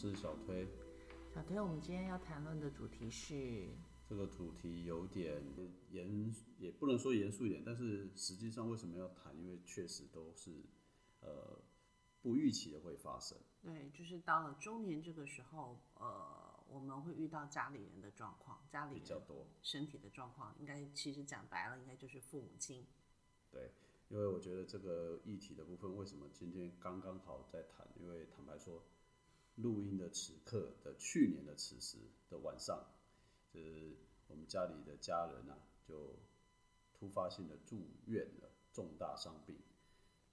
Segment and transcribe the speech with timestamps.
[0.00, 0.66] 是小推。
[1.34, 3.68] 小推，我们今天要谈论的主题是
[4.08, 5.44] 这个主题有点
[5.90, 9.36] 严，也不能说严肃一点，但是实际上为什么要谈？
[9.38, 10.64] 因为确实都是
[11.20, 11.60] 呃
[12.22, 13.36] 不预期的会发生。
[13.60, 22.86] 对，就是到了中年这个时候，呃，我们会遇到家里人的状况，家里比较多身体的状况，应该其实讲白了，应该就是父母亲。
[23.50, 23.70] 对。
[24.08, 27.86] 因为我觉得这个议题的部分，为什么今天刚刚好在谈？
[27.96, 28.82] 因为坦白说，
[29.62, 32.84] 录音的此刻的去年的此时的晚上，
[33.52, 33.96] 就是
[34.28, 36.16] 我们家里的家人啊，就
[36.92, 39.56] 突发性的住院了，重大伤病。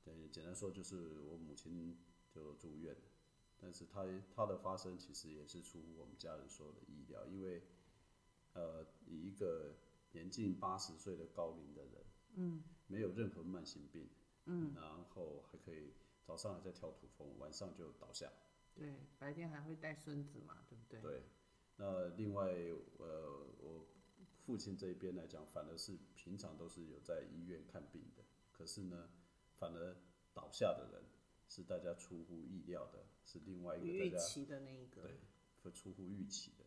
[0.04, 1.98] 对，简单说就是我母亲
[2.34, 2.96] 就住院，
[3.58, 7.62] 但是她她的发生其实也是出乎我们家人所有的意料，因为
[8.54, 9.76] 呃，以一个
[10.12, 11.92] 年近八十岁的高龄的人。
[12.40, 14.08] 嗯，没有任何慢性病，
[14.46, 15.92] 嗯，然后还可以
[16.24, 18.32] 早上还在跳土风，晚上就倒下。
[18.78, 21.02] 对，白天还会带孙子嘛，对不对？
[21.02, 21.24] 对。
[21.78, 22.46] 那另外，
[22.98, 23.86] 呃，我
[24.46, 29.10] 父亲这一边来讲，反而是平常都是有在医院看病的，可是呢，
[29.58, 29.96] 反而
[30.34, 31.04] 倒下的人
[31.48, 35.20] 是大家出乎意料的，是另外一个预期的那一个，对，
[35.64, 36.66] 会出乎预期的。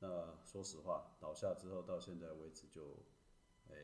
[0.00, 3.04] 那说实话，倒下之后到现在为止就。
[3.70, 3.74] 诶，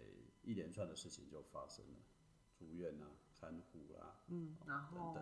[0.42, 2.00] 一连串的事情就发生了，
[2.54, 5.14] 住院啊，看护啊，嗯，然后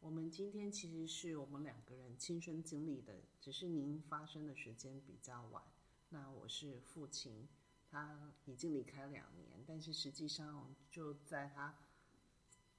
[0.00, 5.62] 我们今天其实是我们两个人亲身经历的，只是您发生的时间比较晚。
[6.10, 7.48] 那我是父亲，
[7.90, 11.76] 他已经离开两年，但是实际上就在他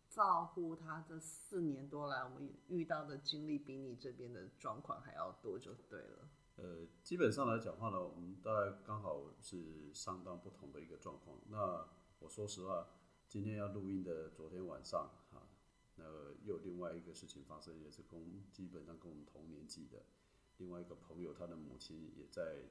[0.10, 6.30] 照顾他这四年多来，我们遇到的经历比你这边的状况还要多，就对了。
[6.56, 11.38] 呃，基本上来讲话呢，我们大概刚好是相当不同的一个状况。
[11.50, 11.88] 那
[12.20, 12.88] 我说实话，
[13.27, 15.11] 今天要录音的昨天晚上，
[15.97, 16.05] 那
[16.45, 20.05] 又有另外一个事情发生，也是跟基本上跟我们同年纪的
[20.58, 22.63] 另外一个朋友，他的母亲也在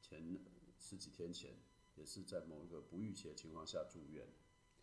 [0.00, 0.38] 前
[0.78, 1.56] 十几天前，
[1.96, 4.26] 也是在某一个不预期的情况下住院。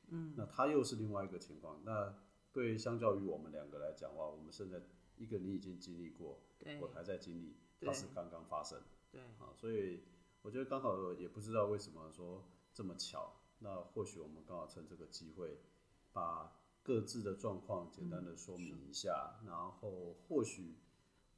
[0.09, 1.81] 嗯，那他又是另外一个情况。
[1.85, 2.13] 那
[2.52, 4.81] 对相较于我们两个来讲的话，我们现在
[5.16, 6.40] 一个你已经经历过，
[6.81, 7.56] 我还在经历。
[7.81, 8.78] 它是刚刚发生，
[9.09, 10.03] 对，啊，所以
[10.41, 15.57] 我觉得刚好也不知道为什么说这么巧，那或许我们刚好趁这个机会，
[16.12, 16.59] 把
[16.90, 20.74] 各自的状况简单的说明一下，然后或许，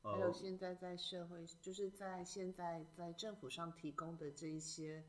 [0.02, 5.04] 还有现在在社会，就是在现在在政府上提供的这一些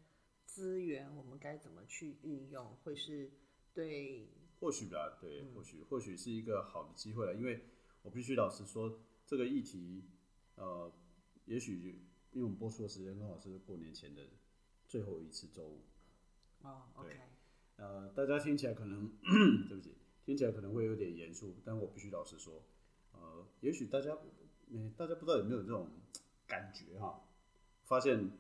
[0.44, 3.30] 资源，我们该怎么去运用，会是
[3.72, 4.26] 对，
[4.58, 7.64] 或许吧，对，或许或许是一个好的机会了，因为
[8.02, 10.08] 我必须老实说，这个议题，
[10.56, 10.92] 呃。
[11.44, 11.98] 也许，
[12.30, 14.22] 因为我们播出的时间刚好是过年前的
[14.86, 15.82] 最后一次周五。
[16.62, 17.20] 哦，OK。
[17.76, 19.08] 呃，大家听起来可能，
[19.68, 19.92] 对不起，
[20.24, 22.62] 听起来可能会有点严肃，但我必须老实说，
[23.12, 24.16] 呃，也许大家，
[24.68, 25.88] 嗯，大家不知道有没有这种
[26.46, 27.20] 感觉哈？
[27.84, 28.30] 发现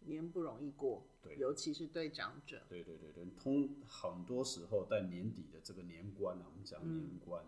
[0.00, 2.62] 年不容易过，对，尤其是对长者。
[2.68, 7.44] 对对对对，通很多时候在年底的这个年关啊，我们讲年关，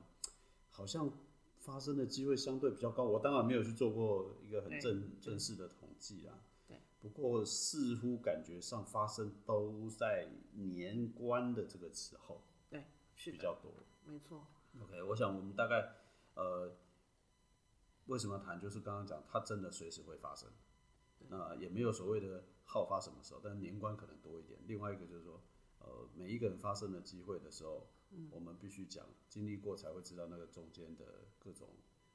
[0.70, 1.12] 好像。
[1.62, 6.42] 发生的机会相对比较高，我当然没有去做过一个很正正式的统计啊。
[6.66, 12.49] 对，不过似乎感觉上发生都在年关的这个时候，对，
[13.20, 13.70] 是比较多。
[14.04, 14.46] 没错。
[14.80, 15.92] OK，我想我们大概
[16.34, 16.74] 呃，
[18.06, 18.58] 为什么谈？
[18.58, 20.48] 就是刚刚讲，它真的随时会发生。
[21.28, 24.58] 那也没有所谓的好发什么时候，但是年关可能多一点。
[24.66, 25.42] 另外一个就是说，
[25.80, 27.86] 呃，每一个人发生的机会的时候。
[28.32, 31.68] 我们必须讲，经历过才会知道那个中间的各种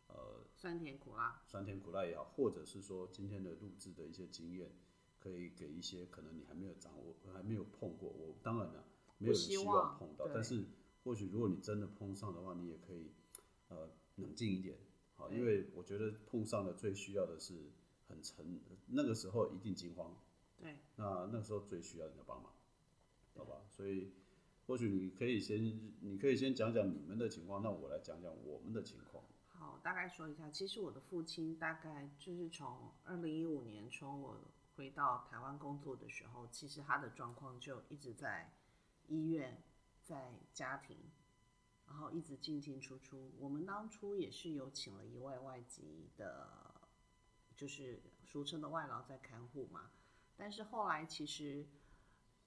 [0.07, 4.75] 呃酸甜苦辣，酸甜苦辣也好，或者是说今天的录制的一些经验，
[5.19, 8.09] 可以给一些可能你还没有掌握、还没有碰过。
[8.09, 8.83] 我当然了，
[9.19, 10.65] 没有人希望碰到，但是
[11.05, 13.13] 或许如果你真的碰上的话，你也可以
[13.69, 14.75] 呃冷静一点，
[15.15, 17.53] 好，因为我觉得碰上的最需要的是
[18.09, 20.13] 很沉，那个时候一定惊慌，
[20.59, 22.51] 对，那那个时候最需要你的帮忙，
[23.35, 24.11] 好吧，所以。
[24.67, 25.63] 或许你可以先，
[25.99, 29.23] 你可以先讲讲你们的情况，那我来讲讲我们的情况。
[29.47, 30.49] 好，大概说一下。
[30.49, 34.39] 其实我的父亲大概就是从二零一五年从我
[34.75, 38.51] 回到台湾工作的时候，其实他的状况就一直在
[39.07, 39.61] 医院，
[40.05, 40.97] 在家庭，
[41.85, 43.33] 然后一直进进出出。
[43.37, 46.47] 我们当初也是有请了一位外籍的，
[47.57, 49.91] 就是俗称的外劳在看护嘛。
[50.37, 51.67] 但是后来其实。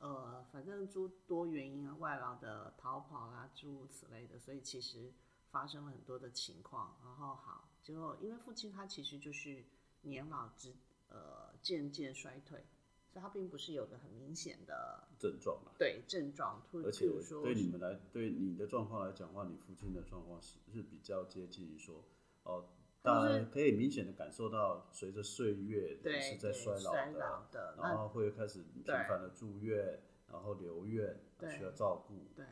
[0.00, 5.12] 呃，反正诸多原因啊，外劳的逃跑啦，诸如此类的，所以其实
[5.50, 6.96] 发生了很多的情况。
[7.02, 9.64] 然后好，就因为父亲他其实就是
[10.02, 10.76] 年老之
[11.08, 12.64] 呃渐渐衰退，
[13.10, 15.72] 所以他并不是有个很明显的症状嘛。
[15.78, 17.06] 对症状，而且
[17.42, 22.04] 对你们来对你的状况来讲的话，你父亲的状况是是比较接近于说，
[22.42, 22.68] 哦，
[23.00, 32.14] 当然可以明显的感受到，随着岁月对是在衰老衰的，老的，然后会开始频繁的住院，然后留院，对需要照顾。
[32.36, 32.44] 对，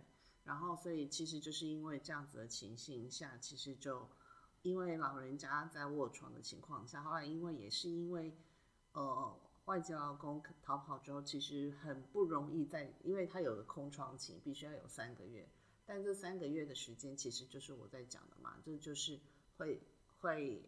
[0.45, 4.09] 然后所以其实就是因为这样子的情形下，其实就
[4.63, 8.33] 因为老人家在卧床的情况下，后来因为也是因为
[8.93, 15.49] 呃外籍劳工逃跑之后，其实很不容易在，因为他有个空窗期，必须要有三个月，
[15.85, 19.19] 但这三个月的时间其实就是我在讲的嘛，这就是
[19.57, 19.81] 会
[20.21, 20.63] 会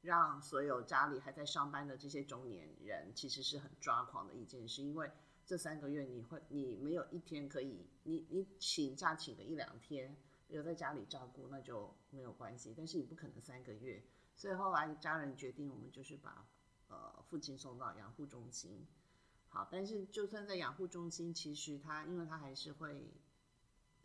[0.00, 5.10] 让所有家里还在上班的这些中年人，其实是很抓狂的一件事，因为
[5.44, 10.16] 这三个月你会你没有一天可以，你你请假请个一两天
[10.48, 14.02] 留在家里照顾那就没有关系，但是你不可能三个月，
[14.34, 16.48] 所以后来家人决定我们就是把
[16.88, 18.86] 呃父亲送到养护中心。
[19.48, 23.10] 好，但是就算在养护中心，其实他因为他还是会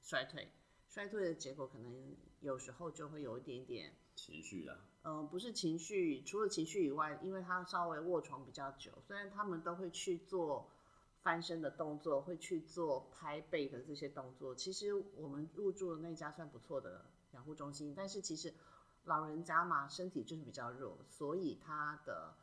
[0.01, 0.50] 衰退，
[0.88, 3.94] 衰退的结果可能有时候就会有一点点。
[4.15, 10.69] 情绪啦，嗯，不是情绪，除了情绪以外，因为他稍微卧床比较久，虽然他们都会去做
[11.24, 14.53] 翻身的动作，会去做拍背的这些动作。
[14.53, 18.53] 其实我们入住的那家算不错的养护中心，但是其实
[19.06, 22.35] 老人家嘛，身体就是比较弱，所以他的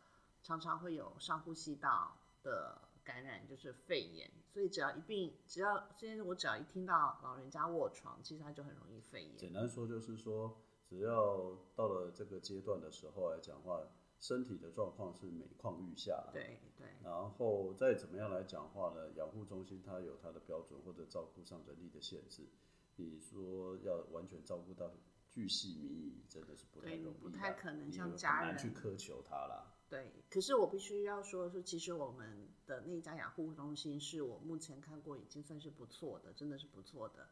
[0.42, 4.30] 常常会有上呼吸道的感染，就是肺炎。
[4.52, 9.36] 所以只要一病，只要现在我只要一听到老人家卧床，其实他就很容易肺炎。
[9.36, 13.80] 简单说就是说，只要到了这个阶段的时候来讲话，
[14.18, 16.28] 身体的状况是每况愈下。
[16.32, 16.88] 对对。
[17.04, 19.10] 然后再怎么样来讲话呢？
[19.16, 22.48] 养护中心它有它的标准或者照顾上人力的限制。
[22.96, 24.90] 你说要完全照顾到
[25.30, 29.72] 巨细靡遗，真的是不太对容易，不太可能很像家难去苛求他啦。
[29.90, 37.26] 对，可是我必须要说的是，其实我们的那家养护中心是我目前看过已经算是不错的，真的是不错的。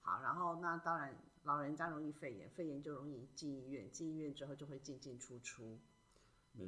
[0.00, 1.12] 好，然后那当然
[1.42, 5.76] 老人家容易肺炎，肺炎就容易进医院，进医院之后就会进进出出。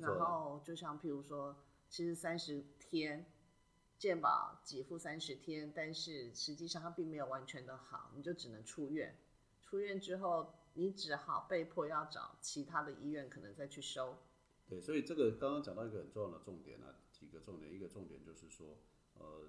[0.00, 1.56] 然后就像譬如说，
[1.88, 3.24] 其实三十天
[4.00, 9.16] 健保给付三十天，但是实际上它并没有完全的好，你就只能出院。
[9.62, 14.18] 出院之后，你只好被迫要找其他的医院，可能再去收。
[14.68, 18.78] 对，所以这个刚刚讲到一个很重要的重点啊，几个重点，一个重点就是说，
[19.14, 19.48] 呃，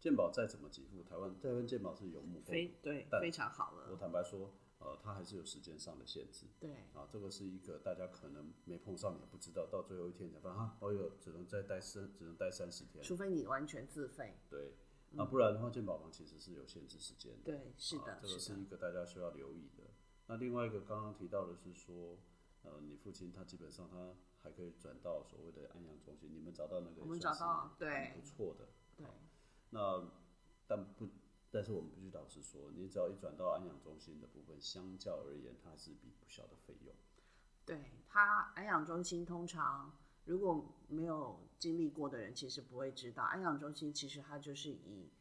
[0.00, 6.46] 健保再怎么给付，台湾台湾健保是有目共非对非常好了我，坦白说，呃，它还是有时间上的限制。
[6.58, 13.04] 对啊，这个是一个大家可能没碰上，也不知道，到最后一天才发现啊，哦哟，只能再待三，只能待三十天。
[13.04, 14.38] 除非你完全自费。
[14.48, 14.72] 对，
[15.16, 17.52] 啊，不然的话，健保房其实是有限制时间的。
[17.52, 19.84] 对，是的，啊，这个是一个大家需要留意的。
[20.28, 22.18] 那另外一个刚刚提到的是说，
[22.62, 28.68] 呃，你父亲他基本上他还可以转到所谓的安养中心，你们找到那个我们找到对不错的。
[28.96, 29.06] 对
[29.70, 30.10] 那
[30.66, 31.08] 但不，
[31.50, 36.94] 但是我们必须老实说，你只要一转到安养中心的部分，相较而言，它是一笔不小的费用。
[37.64, 37.92] 对。
[38.10, 39.92] 他安养中心通常
[40.24, 45.12] 如果没有经历过的人，其实不会知道，安养中心其实它就是以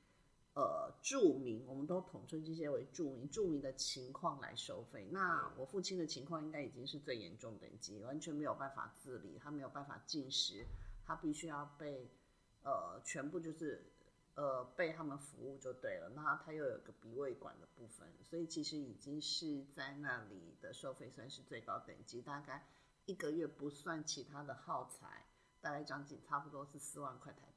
[0.57, 5.07] 呃著名，我们都统称这些为著名，著名的情况来收费。
[5.12, 10.65] 那我父亲的情况应该已经是最严重等级，完全没有办法自理，他没有办法进食，
[11.05, 12.10] 他必须要被
[12.63, 13.86] 呃全部就是
[14.34, 16.10] 呃被他们服务就对了。
[16.15, 22.65] 那他又有个鼻胃管的部分，所以其实已经是在那里的收费算是最高等级，大概
[23.05, 25.27] 一个月不算其他的耗材，
[25.62, 27.41] 大概将近差不多是四万块台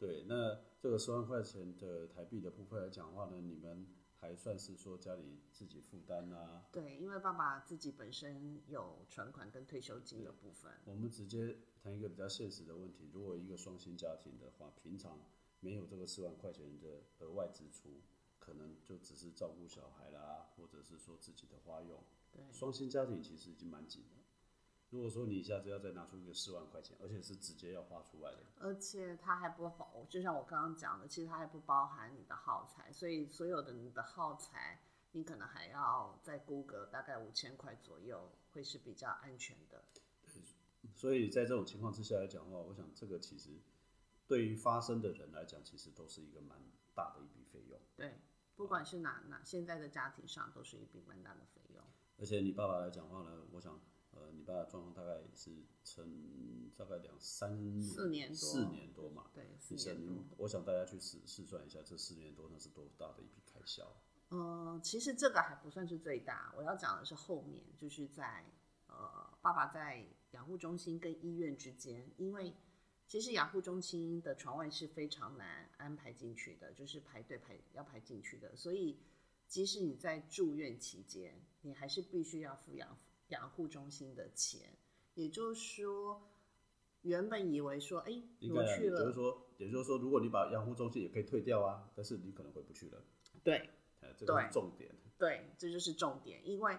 [0.00, 6.64] 对，那这个十万块钱的台币的部分来讲的话呢，你们还算是说家里自己负担啊？
[6.72, 10.72] 对，因为爸爸自己本身有存款跟退休金的部分。
[10.86, 15.18] 我们直接谈一个比较现实的问题：如果一个双薪家庭的话，平常
[15.60, 18.00] 没有这个四万块钱的额外支出，
[18.38, 22.02] 可能就只是照顾小孩啦，或者是说自己的花用。
[22.32, 24.16] 对双薪家庭其实已经蛮紧的。
[24.90, 34.80] 如果说你一下子要再拿出一个四万块钱，而且是直接要花出来的，而且它还不包，就像我刚刚讲的，其实它还不包含你的耗材，所以所有的你的耗材，
[35.12, 39.84] 你可能还要再估个大概五千块左右，会是比较安全的。
[40.96, 43.50] 所以在这种情况之下来讲的话，我想这个其实
[44.26, 46.58] 对于发生的人来讲，其实都是一个蛮
[46.94, 47.78] 大的一笔费用。
[47.94, 48.18] 对，
[48.56, 51.84] 不管是哪哪现在的家庭上，都是一笔蛮大的费用。
[52.18, 53.78] 而且你爸爸来讲的话呢，我想，
[54.20, 55.50] 呃，你爸爸的状况大概也是
[55.82, 59.30] 撑大概两三四年多四年多嘛。
[59.32, 60.36] 对，四年多。
[60.36, 63.96] 我想大家去试试算一下，这四年多那是多大的一笔开销？
[64.30, 68.44] 嗯，其实这个还不算是最大，我要讲的是后面，就是在
[68.86, 72.54] 呃，爸爸在养护中心跟医院之间，因为
[73.06, 79.00] 其实养护中心的床位是非常难安排进去的，就是排队排要排进去的，所以
[79.48, 82.96] 即使你在住院期间，你还是必须要付养
[83.30, 84.76] 养护中心的钱，
[85.14, 86.30] 也就是说，
[87.02, 88.22] 原本以为说，哎，
[88.52, 93.02] 我去了，就是说，也就是说，如果你把养护中心也可以退掉啊，但是你可能回不去了。
[93.42, 93.70] 对，
[94.16, 94.94] 这个是重点。
[95.18, 96.78] 对，这就是重点，因为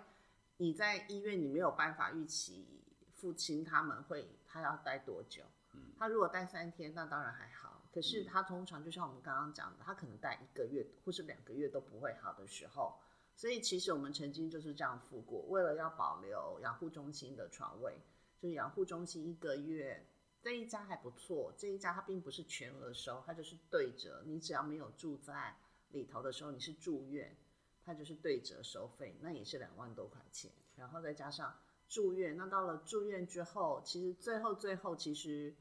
[0.58, 5.44] 你在医院，你没有办法预期父亲他们会他要待多久。
[5.74, 7.82] 嗯，他如果待三天，那当然还好。
[7.94, 13.00] 可是他通常就像我们刚刚讲的，他可能待一个月或是两个月都不会好的时候。
[13.42, 17.98] 所以其实我们曾经就是这样付过，为了要保留养护中心的床位，
[18.40, 20.06] 就是养护中心一个月
[20.44, 25.58] 这一家还不错，这一家它并不是全额收，它就是对折，你只要没有住在
[25.90, 27.36] 里头的时候，你是住院，
[27.84, 31.58] 它就是对折收费，那也是两万多块钱，然后再加上
[31.90, 35.56] 住院，那到了住院之后，其实最后最后其实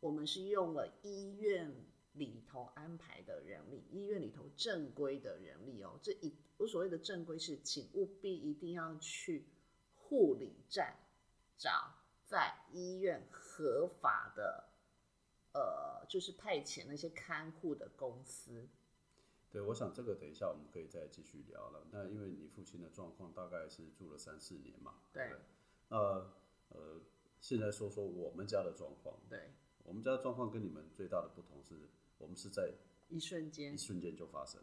[0.00, 1.74] 我们是用了医院。
[2.14, 9.46] 里头安排的人力，医院里头正规的人力哦，这一我所谓的正规是，请务必一定要去
[9.96, 10.96] 护理站
[11.56, 11.94] 找
[12.26, 14.68] 在医院合法的，
[15.52, 18.68] 呃，就是派遣那些看护的公司。
[19.50, 21.86] 对，我想这个等一下我们可以再继续聊了。
[21.90, 25.32] 那因为你父亲的状况大概是住了三四年嘛，对。
[25.88, 25.96] 那
[26.68, 27.00] 呃，
[27.40, 29.18] 现在说说我们家的状况。
[29.28, 31.88] 对，我们家的状况跟你们最大的不同是。
[32.18, 32.74] 我们是在
[33.08, 34.60] 一瞬间，一瞬间就发生。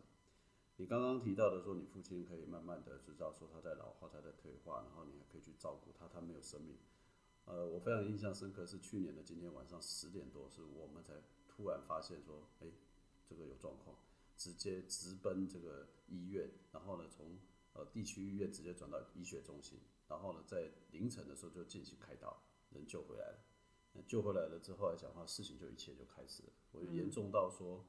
[0.77, 6.77] 你刚刚提到的说，你父亲可以慢慢的知道说他在老化，他在退化，然后你还可以去照顾他，他没有生命。
[7.45, 11.13] 呃，我非常印象深刻是去年的今天晚上十点多，是我们才
[11.47, 12.67] 突然发现说，哎，
[13.25, 13.95] 这个有状况，
[14.35, 17.37] 直接直奔这个医院，然后呢，从
[17.73, 19.79] 呃地区医院直接转到医学中心，
[20.09, 22.41] 然后呢，在凌晨的时候就进行开刀，
[22.71, 23.39] 人救回来了。
[23.93, 26.49] 那救回来了之后来讲话，事情就一切就开始了。
[26.73, 27.85] 我就严重到说，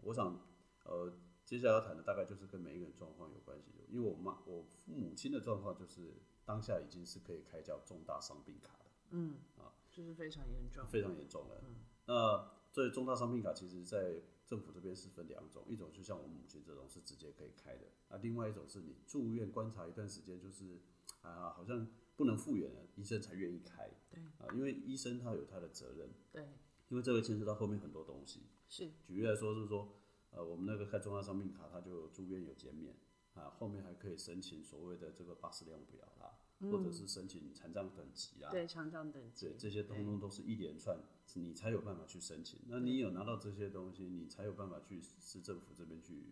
[0.00, 0.40] 我想，
[0.84, 1.12] 呃，
[1.52, 3.72] 接下来要谈的大概就是跟每一个人状况有关系。
[3.90, 6.14] 因为我妈，我父母亲的状况就是
[6.46, 8.90] 当下已经是可以开叫重大伤病卡的。
[9.10, 11.62] 嗯，啊，就是非常严重，非常严重了。
[11.62, 11.74] 嗯，
[12.06, 20.80] 那这重大伤病卡其实在政府这边是分两种，一种就像我母亲这种是直接可以开的，那另外一种是你住院观察一段时间，就是
[21.20, 21.86] 啊，好像。
[22.14, 23.90] 不能复原了，医生才愿意开。
[24.10, 26.10] 对啊，因为医生他有他的责任。
[26.30, 26.46] 对，
[26.88, 28.42] 因为这个牵涉到后面很多东西。
[28.68, 29.88] 是，举例来说，是说，
[30.32, 32.94] 呃，我们那个开重大伤病卡，他就住院有减免
[33.34, 36.38] 啊，后面还可以申请所谓的这个八十量表啦，
[36.70, 38.50] 或者是申请残障等级啊。
[38.50, 39.46] 对，残障等级。
[39.46, 40.98] 对，这些通通都是一连串，
[41.34, 42.60] 你才有办法去申请。
[42.66, 46.24] 那你有拿到这些东西，你才有办法去市政府这边去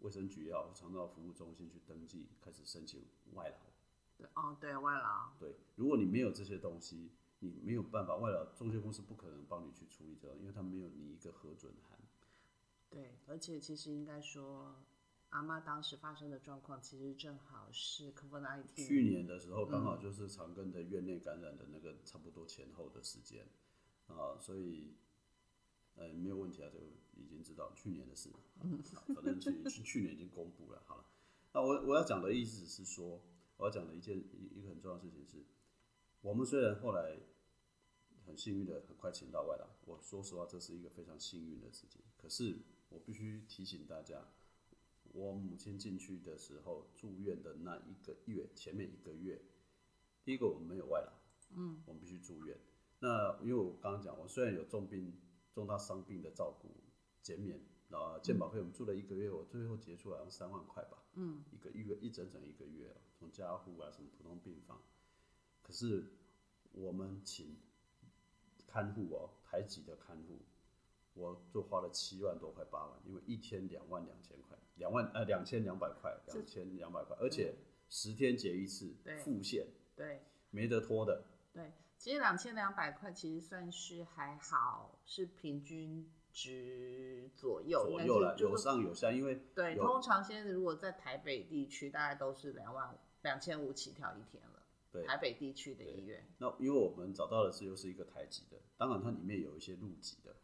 [0.00, 3.56] 卫生局要长照服务中心去登记，开始申请外劳。
[4.18, 5.30] 对哦，对外劳。
[5.38, 7.10] 对，如果你没有这些东西，
[7.40, 11.98] 你没有办法，外劳中介公司不可能帮你去处理这个，因为他没有你一个核准函。
[12.90, 14.74] 对，而且其实应该说，
[15.30, 18.86] 阿妈当时发生的状况，其实正好是 COVID-19。
[18.86, 23.46] 去年的时候，刚好就是长庚的院内感染的那个差不多前后的时间
[24.06, 24.94] 啊，所以
[25.94, 26.78] 呃没有问题啊，就
[27.20, 28.30] 已经知道去年的事，
[29.14, 30.82] 反正去去去年已经公布了。
[30.86, 31.04] 好了，
[31.52, 33.22] 那我我要讲的意思是说。
[33.58, 35.42] 我要讲的一件一一个很重要的事情是，
[36.20, 37.18] 我们虽然后来
[38.26, 42.02] 很幸运的很快请到外劳，我说实话这是一个非常幸运的事情。
[42.18, 44.28] 可是我必须提醒大家，
[45.12, 49.40] 我母亲进去的时候住院的那一个月，前面一个月，
[50.24, 51.12] 第一个我们没有外劳，
[51.56, 52.58] 嗯，我们必须住院。
[52.98, 55.12] 那因为我刚刚讲，我虽然有重病、
[55.52, 56.68] 重大伤病的照顾
[57.22, 57.60] 减免。
[57.88, 61.04] 啊，健保费我们住了一个月，我最后结出来要三万块吧。
[61.14, 64.82] 嗯，一个月一整整一个月，从加护啊什么普通病房，
[65.62, 66.04] 可是
[66.72, 67.56] 我们请
[68.66, 70.40] 看护哦，台籍的看护，
[71.16, 77.56] 我就花了七万多块八万，因为一天两万两千块，两万呃两千两百块，两千两百块，而且
[77.88, 78.94] 十天结一次，
[79.24, 81.24] 付现，对，没得拖的。
[81.52, 86.08] 对，其实两千两百块其实算是还好，是平均。
[86.38, 94.62] 值左右，左右了，有上有下，因为对，通常现在如果在台北地区，大概都是两万两千五起跳一天了。
[94.92, 96.28] 对，台北地区的医院。
[96.36, 100.36] 那因为我们找到的是又是一个台籍的，当然它里面有一些入籍的啊。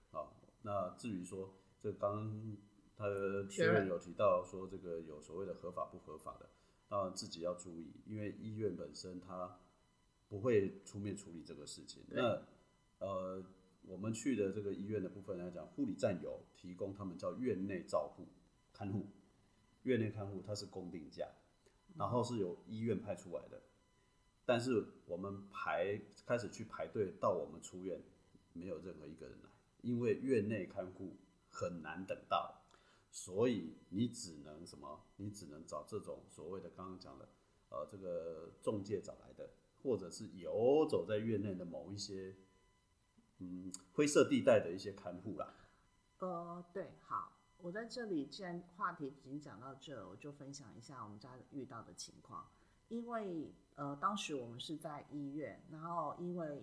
[0.63, 2.57] 那至于说这刚刚
[2.97, 3.07] 他
[3.49, 6.49] 确认有提到说这个有所谓的合法不合法的，
[6.89, 9.59] 那自己要注意，因为医院本身他
[10.29, 12.03] 不会出面处理这个事情。
[12.09, 12.43] 那
[12.99, 13.45] 呃。
[13.85, 18.29] 我们去的这个医院的部分来讲，护理站有提供他们叫院内照护
[18.73, 19.09] 看护，
[19.83, 21.27] 院内看护它是公定价，
[21.97, 23.61] 然后是由医院派出来的，
[24.47, 28.01] 但是我们排开始去排队到我们出院，
[28.53, 29.51] 没有任何一个人来，
[29.83, 31.17] 因为院内看护
[31.51, 32.63] 很难等到，
[33.11, 35.05] 所以你只能什么？
[35.17, 37.29] 你只能找这种所谓的刚刚讲的，
[37.69, 39.51] 呃，这个中介找来的，
[39.83, 42.35] 或者是游走在院内的某一些
[43.39, 45.55] 嗯灰色地带的一些看护啦。
[46.19, 52.49] 呃，对，好，我在这里既然话题已经讲到这，我就分享一下我们家遇到的情况。
[52.89, 56.63] 因为呃，当时我们是在医院，然后因为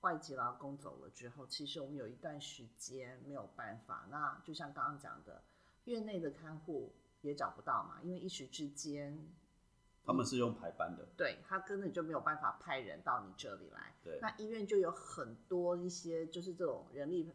[0.00, 4.06] 外籍劳工走了之后，其实我们有一段时间没有办法。
[4.10, 5.42] 那就像刚刚讲的，
[5.84, 9.18] 院内的看护也找不到嘛，因为一时之间
[10.04, 13.94] 他们是用排班的，对他根本就没有办法派人到你这里来。
[14.02, 17.30] 对，那医院就有很多一些就是这种人力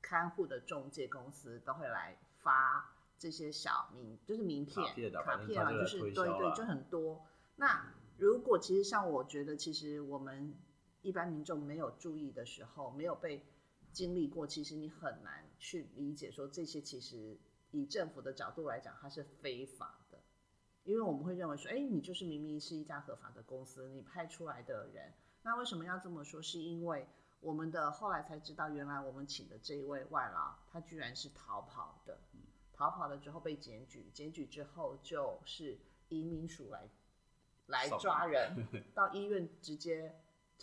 [0.00, 7.26] 看护的中介公司都会来发这些小名，就是名片、卡片啊，就是对对，就很多。
[7.56, 10.54] 那如果其实像我觉得，其实我们
[11.04, 13.44] 一般民众没有注意的时候，没有被
[13.92, 17.38] 经历过，其实你很难去理解说这些其实
[17.70, 20.18] 以政府的角度来讲，它是非法的，
[20.82, 26.40] 因为我们会认为说，哎，你就是明明是一家合法的公司，你派出来的人，那为什么要这么说？
[26.40, 27.06] 是因为
[27.40, 32.18] 我们的后来才知道，原来我们请的这一位外劳，他居然是逃跑的，
[32.72, 36.88] 逃跑了之后被检举，检举之后就是移民署来。
[37.68, 38.54] 来抓人，
[38.92, 40.14] 到医院直接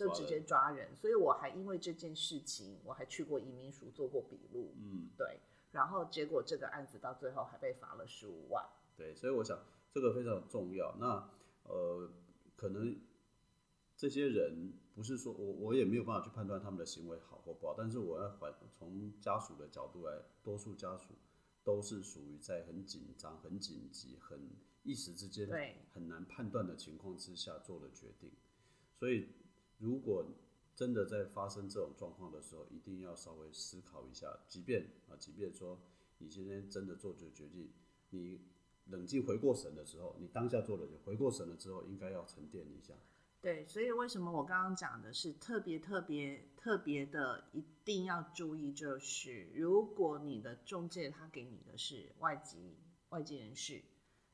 [0.06, 4.74] 就直接抓人，所以我还因为这件事情，我还去过移民署做过笔录。
[4.76, 5.38] 嗯，对，
[5.70, 8.64] 然后结果这个案子到最后还被罚了十五万。
[8.96, 9.58] 对，所以我想
[9.92, 10.94] 这个非常重要。
[10.98, 11.30] 那
[11.64, 12.10] 呃，
[12.56, 12.98] 可能
[13.96, 21.14] 这些人不是说我我也没有办法去判断他们的行为好或不好，但是我要还从家属的角度来，多数家属
[21.62, 24.50] 都是属于在很紧张、很紧急、很。
[24.84, 25.48] 一时之间
[25.92, 28.28] 很难判断的情况之下做的决定，
[28.96, 29.28] 所以
[29.82, 30.24] 如果
[30.76, 34.38] 真的在发生这种状况的时候，一定要稍微思考一下。
[34.48, 35.76] 即便啊，即便说
[36.18, 37.68] 你今天真的做这决定，
[38.10, 38.40] 你
[38.86, 42.94] 冷静回过神的时候，你当下做了回过神了之后，应该要沉淀一下。
[43.40, 52.76] 对，所以为什么我刚刚讲的是特别特别特别的，一定要注意，就是如果你的中介他给你的是外籍
[53.08, 53.82] 外籍人士。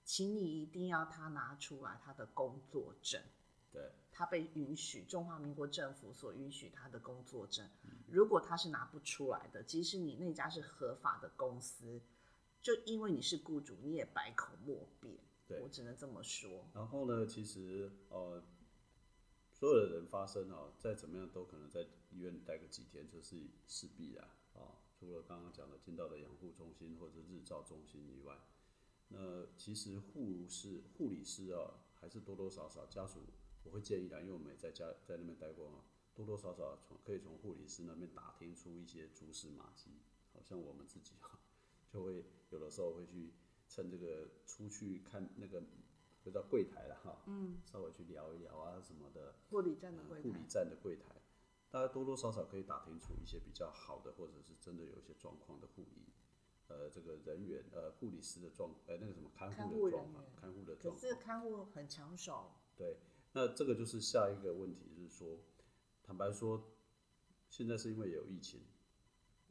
[0.04, 3.20] 请你一定要他拿出来他的工作证，
[3.70, 7.68] 对，他被允许中华民国政府所允许他的工作证。
[8.08, 12.00] 如果他是拿不出来的，即使你那家是合法的公司，
[12.62, 15.18] 就因为你是雇主，你也百口莫辩。
[15.46, 16.66] 对我只能这么说。
[16.74, 18.42] 然后呢，其实呃，
[19.52, 24.22] 所有的人发生哦，再怎么样都可能在医院待个几天，这是势必的
[24.54, 24.76] 啊。
[24.98, 28.36] 除了刚刚讲的进到的养护中心或者日照中心以外。
[29.10, 33.20] 那其实护士、护理师啊，还是多多少少家属，
[33.68, 39.90] 我会建议的，因为我们也在家在那边待过嘛，多多少少从可以从护理师那边打听出一些蛛丝马迹。
[40.32, 41.38] 好像我们自己哈，
[41.90, 43.32] 就会有的时候会去
[43.68, 45.62] 趁这个出去看那个，
[46.22, 49.34] 就到柜台了哈，嗯，稍微去聊一聊啊什么的。
[49.50, 50.22] 护理站的柜台。
[50.22, 51.20] 护理站的柜台，
[51.70, 56.06] 大家多多少少可以打听出一些比较好的，或者是真的有一些状况的护理。
[56.68, 61.00] 呃，这个人员，呃，护理师的状，呃，那个什么看护的状况，看护的状况。
[61.00, 62.52] 可是看护很抢手。
[62.76, 62.98] 对，
[63.38, 65.38] 那这个就是下一个问题，就是说，
[66.02, 66.72] 坦白说，
[67.48, 68.66] 现在是因为有疫情，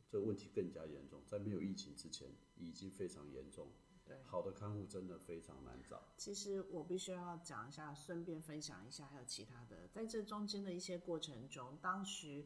[0.10, 1.24] 这个问题更加严重。
[1.26, 3.72] 在没有疫情之前，已经非常严重。
[4.04, 6.04] 对，好的看护真的非常难找。
[6.18, 12.46] 其实我必须要讲一下，顺便分享一下，还有其他的，在这中间的一些过程中，当时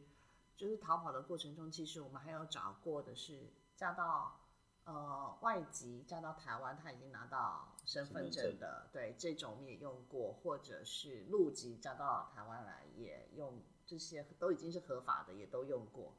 [0.56, 4.38] 就是逃跑的过程中，其实我们还有找过的是嫁到。
[4.84, 16.12] 呃，外籍嫁到台湾，他已经拿到身份证的，对这种我们也用过，或者是陆籍嫁到台湾来也用，这些都已经是合法的，也都用过。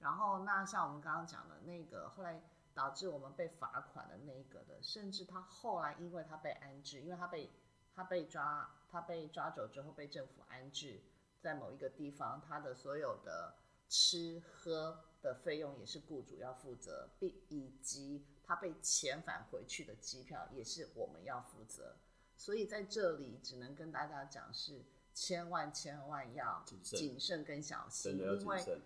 [0.00, 2.42] 然后那像我们刚刚讲的那个，后来
[2.74, 7.52] 导致我们被罚款的那个的，甚至他后来因为他被安置，因为他被
[7.94, 11.00] 他被抓，他被抓走之后被政府安置
[11.40, 13.54] 在某一个地方，他的所有的
[13.88, 15.04] 吃喝。
[15.20, 21.96] 的费用也是雇主要负责，并以及他被遣返回去的机票也是我们要负责，
[22.36, 28.80] 所以在这里只能跟大家讲是千万千万要谨慎跟小心，因为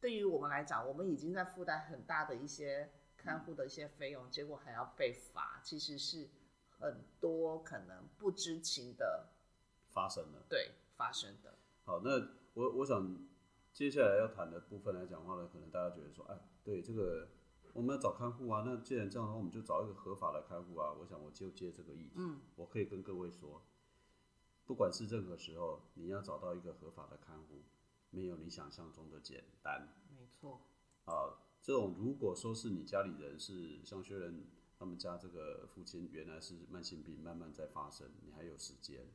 [0.00, 6.28] 对于我们来讲，我们已经在负担很大的一些看护的一些费用，结果还要被罚，其实是
[6.78, 9.28] 很多可能不知情的
[9.90, 11.54] 发生了，对发生的。
[11.84, 12.10] 好，那
[12.54, 13.31] 我我想。
[13.72, 17.28] 接下来要谈的部分来讲话呢，可能大家觉得说，哎，对这个
[17.72, 20.92] 我们要找看护啊，那既然这样的话，我们就找一个合法的看护啊。
[20.92, 22.20] 我想我就接这个议题，
[22.56, 23.62] 我可以跟各位说，
[24.66, 27.62] 不管是任何时候，你要找到一个合法的看护，
[28.10, 29.88] 没有你想象中的简单。
[30.14, 30.60] 没错。
[31.06, 34.46] 啊，这种如果说是你家里人是像薛仁
[34.78, 39.06] 他们家这个父亲原来是慢性病慢慢在发生，你还有时间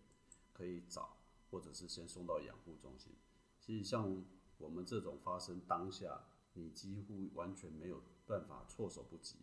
[0.51, 1.15] 可以找。
[1.49, 3.13] 或者是先送到养护中心。
[3.57, 4.21] 其实像
[4.57, 9.37] 我们这种发生当下，你几乎完全没有办法措手不及，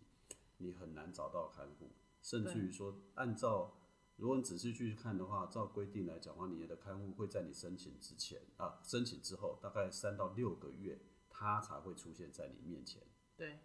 [0.58, 1.90] 你很难找到看护，
[2.22, 3.76] 甚至于说按照
[4.16, 13.02] 如果你仔细去看的话，照规定来讲的话，你的看护会在你申请之前啊，申请之后大概三到六个月，他才会出现在你面前。
[13.36, 13.58] 对，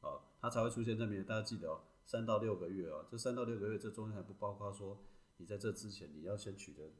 [0.00, 1.24] 哦，他才会出现在面前。
[1.26, 4.98] 大家记得哦，三到六个月哦，这三到六个月这中间还不包括说
[5.38, 6.90] 你在这之前你要先取得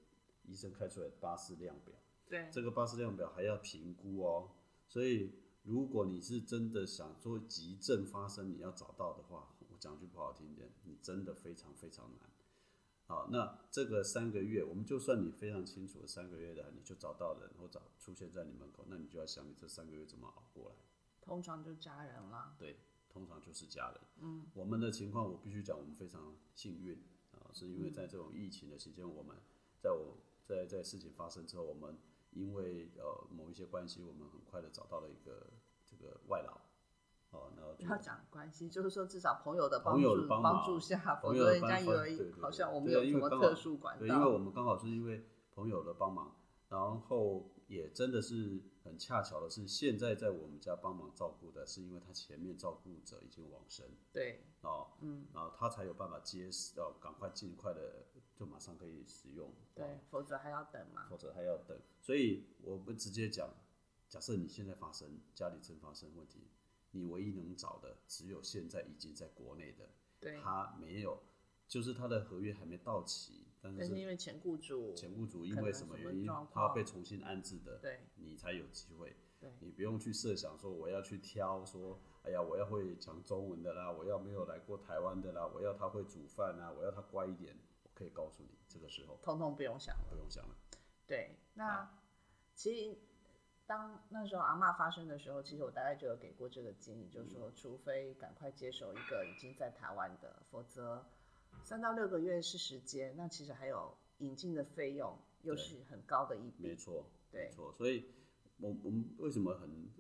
[0.45, 1.95] 医生开出来的巴氏量表，
[2.29, 4.51] 对，这个巴氏量表还要评估哦。
[4.87, 12.31] 所以如果你是真的想做急症发生，你要找到的话，我讲句不好听点，你真的非常非常难。
[13.07, 20.77] 好，那这个三个月，我们就算你非常清楚的三个月的，你就找到人或找出现在你门口，那你就要想你这三个月怎么熬过来。
[21.23, 22.55] 通常就家人啦。
[22.59, 22.77] 对，
[23.09, 24.01] 通常就是家人。
[24.21, 29.37] 嗯，我们的情况我必须讲，我们非常幸运啊，是因为在这种疫情的期间，我们
[29.81, 31.97] 在我在在事情发生之后，我们
[32.33, 35.47] 因为呃某一些关系，我们很快的找到了一个
[35.85, 36.61] 这个外劳。
[37.31, 44.27] 哦，然后不要讲关系，就是说至少朋友的朋友助帮帮助下，否朋友则人家的帮帮以为对对好像我们有什么特殊管对，因为。
[44.27, 46.35] 我们刚好是因为朋友的帮忙，
[46.71, 58.07] 然后也真的是很恰巧的是，现在在我们家帮忙照顾的，是因为他前面照顾者已经往生对，哦，嗯，然后他才有办法接，要赶快尽快的
[58.39, 61.09] 就马上可以使用，对，否则还要等嘛。
[61.11, 61.77] 否则还要等。
[62.01, 63.51] 所以我们直接讲，
[64.09, 66.47] 假设你现在发生家里真发生问题，
[66.93, 69.89] 你唯一能找的只有现在已经在国内的，
[70.21, 71.21] 对，他没有，
[71.67, 79.17] 就是他的合约还没到期，但但是是因为前雇主，前雇主因为什么原因他要被重新安置的，对你才有机会。
[79.41, 87.57] 对你不用去设想说我要去挑说，哎呀，我要会讲中文的啦，我要没有来过台湾的啦，我要他会煮饭啊，我要他乖一点。
[87.99, 90.05] 我可以告诉你，这个时候通通不用想了。
[90.09, 90.55] 不用想了。
[91.05, 91.99] 对，那
[92.55, 92.97] 其实
[93.67, 101.05] 当那时候阿妈发生的时候，其实我大概就有给过这个建议，就是说，除非赶快接手一个已经在台湾的，否则
[101.65, 106.69] 三到六个月是时间，那其实还有引进的费用，又是很高的一笔。
[106.69, 107.73] 没错，对没错。
[107.73, 108.05] 所以，
[108.59, 109.91] 我我们为什么很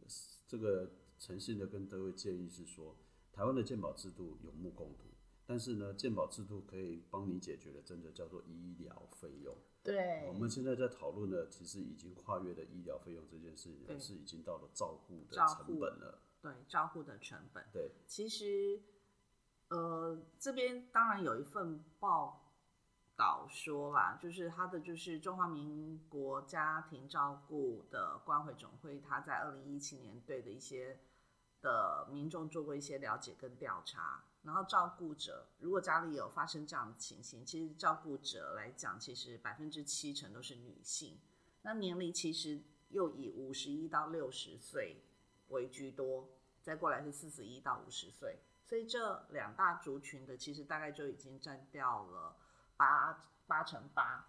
[0.47, 2.95] 这个诚信的跟各位建议是说，
[3.33, 5.08] 台湾的鉴宝制度有目共睹，
[5.49, 9.57] 但是呢，健保制度可以帮你解决的，真的叫做医疗费用。
[9.83, 16.21] 对我，们现在在讨论的，其实已经跨越了医疗费用这件事情，是已经到了照顾的照成护本了。
[16.43, 17.65] 对，照顾的成本。
[17.73, 18.79] 对，其实，
[19.69, 22.53] 呃，这边当然有一份报
[23.17, 31.01] 道说啦，就是他的就是中华民国家庭照顾的关怀总会，他在二零一七年对的一些
[31.63, 41.19] 的民众做过一些了解跟调查，然后照顾者如果家里有发生这样的情形，其实照顾者来讲，其实百分之七成都是女性，
[41.61, 42.59] 那年龄其实
[42.89, 45.03] 又以五十一到六十岁
[45.49, 46.31] 为居多，
[46.63, 52.35] 再过来是四十一到五十岁，所以这两大族群的其实大概就已经占掉了
[52.79, 54.27] 八八成八，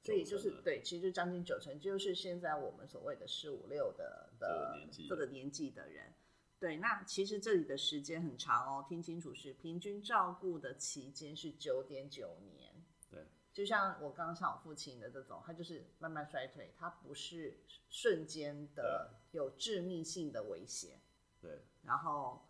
[0.00, 6.14] 所以就是对，其实就将近九成，就是现在我们所谓的四五六的的这个年纪的人。
[6.60, 12.70] 对，那其实这里的时间很长哦，听清楚是平均照顾的期间是九点九年。
[13.10, 21.00] 对，就像我刚刚像我父亲的这种，他就是慢慢衰退，他不是瞬间的有致命性的危险。
[21.40, 22.42] 对，然后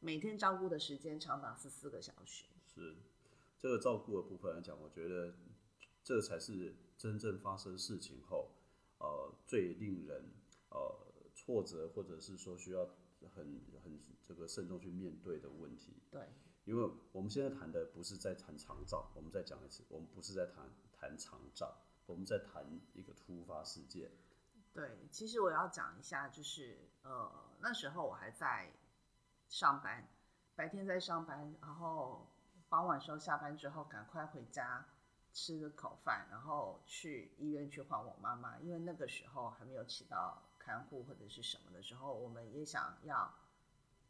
[0.00, 2.46] 每天照顾的时间长达十四个小时。
[2.66, 2.96] 是
[3.60, 5.34] 这个照顾的部分来讲，我觉得
[6.02, 8.50] 这才是真正发生事情后，
[8.98, 10.32] 呃，最令人
[10.70, 12.88] 呃挫折，或者是说需要
[13.28, 16.02] 很很这个慎重去面对的问题。
[16.10, 16.28] 对，
[16.64, 24.10] 因为我们现在谈的不是在谈长照，我们再讲一次，我们不是在谈谈长照，我们在谈一个突发事件。
[24.72, 27.30] 对，其实我要讲一下，就是呃
[27.60, 28.72] 那时候我还在
[29.48, 30.08] 上班，
[30.54, 32.26] 白天在上班，然后
[32.68, 34.86] 傍晚时候下班之后赶快回家
[35.34, 43.32] 吃个口饭，然后去医院去换我妈妈，因为那个时候还没有起到看护或者是什么的时候，我们也想要。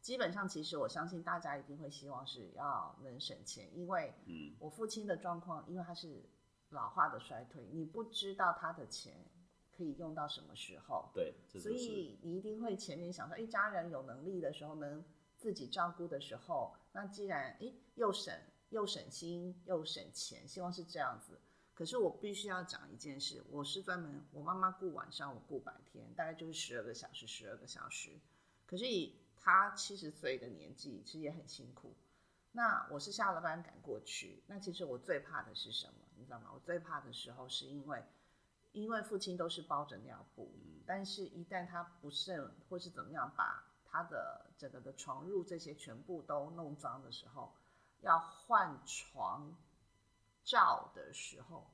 [0.01, 6.21] 基本上，其实我相信大家一定会希望是要能省钱，因为嗯，我父亲的状况，因为他是
[6.71, 9.13] 老化的衰退，你不知道他的钱
[9.71, 15.01] 可以用到什么时候，对，所就是以你一定会前面想说，一家人有能力的时候，能
[15.37, 18.37] 自己照顾的时候，那既然诶又省
[18.71, 21.39] 又省心又省钱，希望是这样子。
[21.75, 28.11] 可是我必须要讲一件事，我是专门我妈妈顾晚上，我顾白天，大概就是十二个小时，十二个小时。
[28.65, 31.95] 可是以她七十岁的年纪，其实也很辛苦。
[32.51, 35.93] 那我是下了班赶过去，那其实我最怕的是什么？
[36.15, 36.51] 你知道吗？
[36.53, 38.03] 我最怕的时候是因为
[38.71, 40.51] 因为父亲都是包着尿布，
[40.85, 47.51] 但是一旦他不慎或是怎么样，把他的整个的床褥这些全部都弄脏的时候，
[48.01, 49.55] 要换床
[50.43, 51.67] 罩的时候，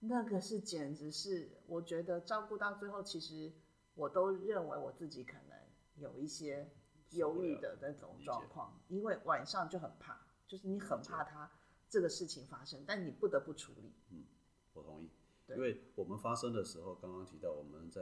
[0.00, 3.52] 那个是简直是，我觉得照顾到最后，其实
[3.94, 5.58] 我都认为我自己可能
[5.96, 6.70] 有一些
[7.10, 11.50] 忧郁的那种状况，因为晚上就很怕，就是你很怕他
[11.88, 13.92] 这个事情发生，但你不得不处理。
[14.10, 14.24] 嗯，
[14.72, 15.10] 我同意，
[15.48, 18.00] 因为我们发生的时候，刚刚提到我们在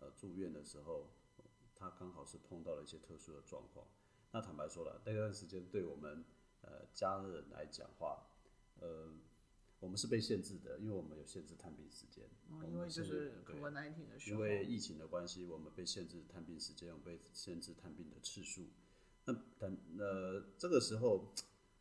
[0.00, 1.08] 呃住院的时候，
[1.74, 3.86] 他刚好是碰到了一些特殊的状况。
[4.30, 6.24] 那坦白说了，那段时间对我们
[6.62, 8.26] 呃家人来讲话，
[8.80, 9.10] 呃。
[9.84, 12.24] 我们是被限制的，因为我们有限制探病时间。
[12.48, 13.60] 哦，因为就是对，
[14.26, 18.62] 因为疫情的关系，我们被限制探病时间，我们被限制探病的次数。
[19.26, 21.34] 那但呃，这个时候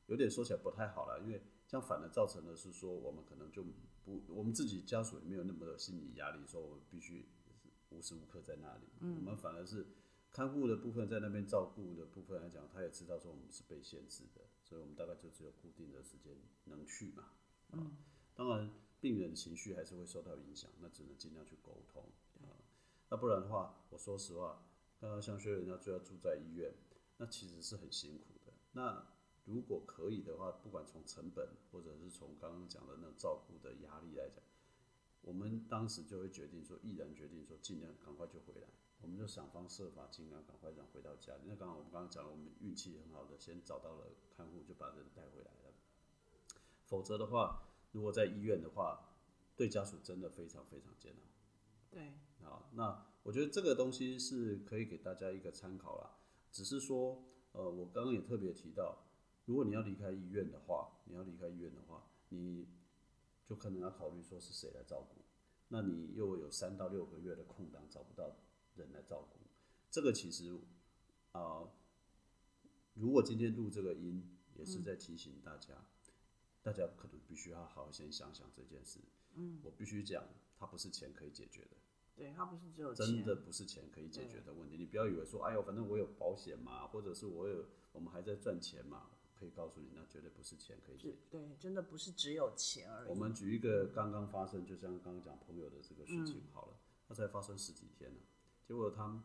[0.08, 3.64] 有点说起来不太好了，因为这样反而造成的是说，我们可能就
[4.04, 7.26] 不，我们自己家属也没有那么的心理压力，说我们必须
[7.90, 8.88] 无时无刻在那里。
[9.00, 9.16] 嗯。
[9.16, 9.88] 我们反而是
[10.30, 16.36] 看护的部分在那边照顾的部分来讲，他也知道说我们是被限制的，所以我们大概就只有固定的时间
[16.66, 17.32] 能去嘛。
[17.74, 17.92] 嗯，
[18.36, 18.70] 当然，
[19.02, 22.04] 病人情绪还是会受到影响，那只能尽量去沟通
[22.42, 22.54] 啊。
[23.10, 24.64] 那不然的话，我说实话，
[25.00, 26.74] 刚刚像薛仁家就要住在医院，
[27.18, 28.54] 那其实是很辛苦的。
[28.72, 29.06] 那
[29.46, 34.42] 如果可以的话，不管从成本或者是从刚刚讲的那种照顾的压力来讲，
[35.22, 38.68] 我们当时就会决定说，毅然决定说，尽量赶快就回来，
[39.02, 41.42] 我们就想方设法，尽量赶快让回到家里。
[41.46, 45.63] 那刚刚我们刚刚讲了，我们运气很好的，先找到了看护，就把人带回来了。
[46.86, 49.16] 否则的话，如果在医院的话，
[49.56, 51.24] 对家属真的非常非常艰难。
[51.90, 56.18] 对，啊，那我觉得这个东西是可以给大家一个参考啦。
[56.52, 59.06] 只是说，呃，我刚刚也特别提到，
[59.46, 62.68] 如果你要离开医院的话，你要离开医院的话，你
[63.46, 65.22] 就可能要考虑说是谁来照顾。
[65.70, 68.36] 那你又有三到六个月的空档，找不到
[68.76, 69.40] 人来照顾，
[69.90, 70.56] 这个其实
[71.32, 71.68] 啊，
[72.94, 75.74] 如果今天录这个音，也是在提醒大家。
[76.64, 79.00] 大家可能必须要好好先想想这件事。
[79.36, 80.24] 嗯，我必须讲，
[80.58, 81.78] 它不是钱可以解决的。
[82.16, 84.78] 对，它不是只有真的不是钱可以解决的问题。
[84.78, 91.18] 你不要以为说，哎呦，反正我有保险嘛，或者是我有，我们还在赚钱嘛，可以告诉你，那绝对不是钱可以解决。
[91.30, 93.10] 对，真的不是只有钱而已。
[93.10, 98.22] 我们举一个刚刚发生，就像刚刚讲朋友的这个事情好了，他才发生十几天呢，
[98.64, 99.22] 结果他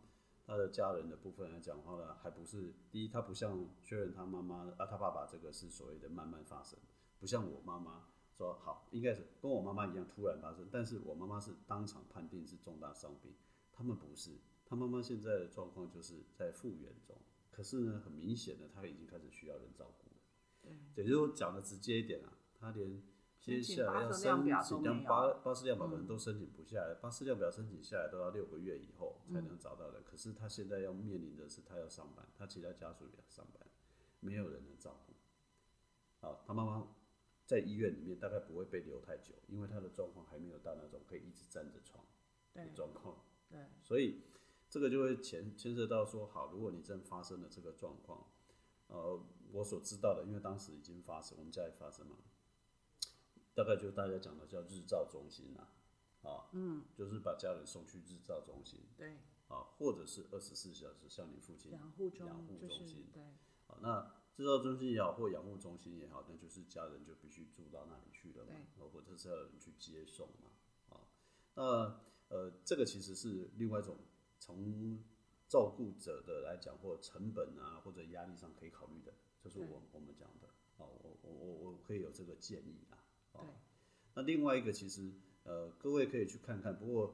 [0.46, 6.78] 他的家人的部分来讲的话呢，还不是第一，他不像确认他妈妈啊，他爸爸这个是所谓的慢慢发生。
[7.18, 13.34] 不像我妈妈说好，应该是跟我妈妈一样突然发生，但是我妈妈是当场判定是重大伤病，
[13.72, 14.30] 他们不是，
[14.64, 17.16] 他妈妈现在的状况就是在复原中，
[17.50, 20.20] 可是呢，很明显的他已经开始需要人照顾了。
[20.94, 23.02] 对，也就是讲的直接一点啊，他连
[23.40, 33.66] 接下来要申请将八八四量表可能都申请不下来，八四量表申请下来都要六个月以后才能找到人，可是他现在要面临的是他要上班，他其他家属也要上班，
[34.20, 35.12] 没有人能照顾。
[36.20, 36.86] 好，他妈妈。
[37.48, 42.04] 在医院里面大概不会被留太久，因为他的状况还没有到那种可以一直站着床
[42.52, 43.24] 的状况。
[43.48, 44.20] 对，所以
[44.68, 48.30] 这个就会牵牵涉到说，好，如果你真发生了这个状况，
[48.88, 49.18] 呃，
[49.50, 52.16] 我所知道的，因为当时已经发生，我们家里发生了，
[53.54, 55.68] 大概就大家讲的叫日照中心呐，
[56.28, 59.16] 啊，嗯，就是把家人送去日照中心，对，
[59.48, 63.22] 啊，或者是二十四小时像你父亲养护中心，对，
[63.66, 64.14] 好，那。
[64.38, 68.52] 制造中心也好，或养护中心也好，那就是家人就必须住到那里去了嘛，
[68.92, 71.02] 或者是要人去接送嘛，啊，
[71.56, 73.96] 那呃，这个其实是另外一种
[74.38, 75.02] 从
[75.48, 80.46] 照顾者的来讲，或成本啊，或者压力上可以考虑的，就是我我们讲的，
[80.76, 82.86] 啊，我我我我可以有这个建议
[83.32, 83.42] 啊，啊，
[84.14, 85.10] 那另外一个其实
[85.42, 87.12] 呃，各位可以去看看，不过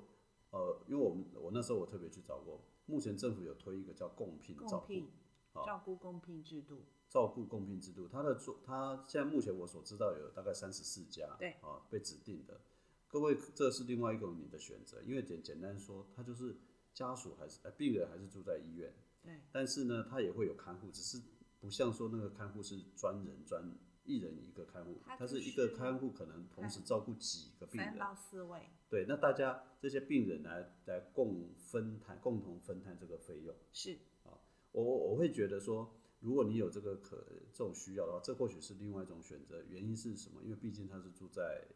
[0.50, 6.82] 呃，因为我们我那时候我特别去找过，目前政府有推一个叫共聘照顾，照顾共聘制度。
[7.14, 12.60] 照顾共聘制度，它的做，它现在目前我所知道有大概三十四家，对，啊，被指定的。
[13.06, 16.56] 各位，这是另外一个你的选择，因为简简单说，他就是
[16.92, 21.22] 家属还是呃病人还是住在医院，对，但是呢，他也会有看护，只是
[21.60, 23.62] 不像说那个看护是专人专
[24.02, 34.34] 一人一个看护，他是一个看护可能同时照顾几个病人，三到四位，对，那大家这些病人来来共分摊，共同分摊这个费用，是，啊，
[34.72, 35.88] 我我会觉得说。
[36.24, 39.62] 如果你有这个可这种需要的话，这或许是另外一种选择。
[39.68, 40.42] 原因是什么？
[40.42, 41.66] 因为毕竟他是住在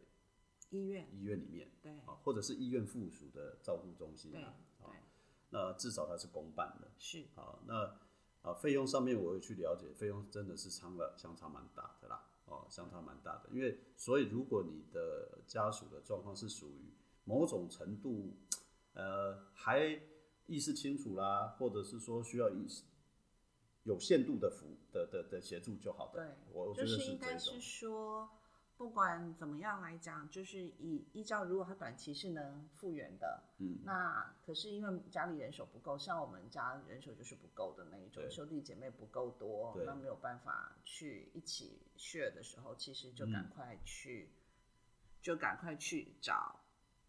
[0.71, 4.89] 医院医院里面，对啊，或者是医院附属的照顾中心啊，啊，
[5.51, 7.95] 那至少它是公办的，是啊，那
[8.41, 13.51] 啊费用上面我会去了解，费用真的是差了相差蛮大的啦，哦，相差蛮大的。
[13.53, 18.35] 因为所以如果你的家属的状况是属于某种程度，
[18.95, 20.01] 呃，还
[20.47, 22.85] 意识清楚啦，或者是说需要意识
[23.89, 26.25] 有限度的服的的的协助就好的。
[26.25, 27.59] 对，我我觉得就是应该是。
[27.61, 28.29] 说，
[28.77, 44.29] 不管怎么样来讲，就是以依照如果他短期是能复原的，嗯，那可是因为家里人手不够，像我们家人手就是不够的那一种，兄弟姐妹不够多，那没有办法去一起 share 的时候，其实就赶嗯快去，
[45.23, 46.61] 就赶快去找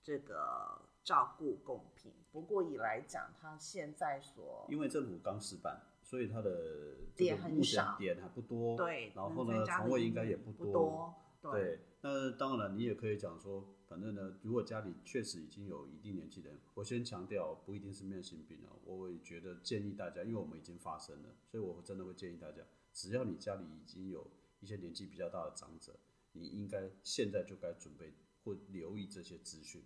[0.02, 2.12] 这个照顾贡品。
[2.32, 24.26] 不过以来讲，他现在所因为政府刚失办，所以它的这点很个目前少点还不多，对，然后呢，床位应该也不不多，对对，那当然你也可以讲说，反正呢，如果家里确实已经有一定年纪的人，我先强调不一定是慢性病啊，我也觉得建议大家，因为我们已经发生了，所以我真的会建议大家，只要你家里已经有
[24.62, 25.95] 一些年纪比较大的长者，
[26.32, 28.12] 你应该现在就该准备
[28.43, 29.84] 或留意这些资讯，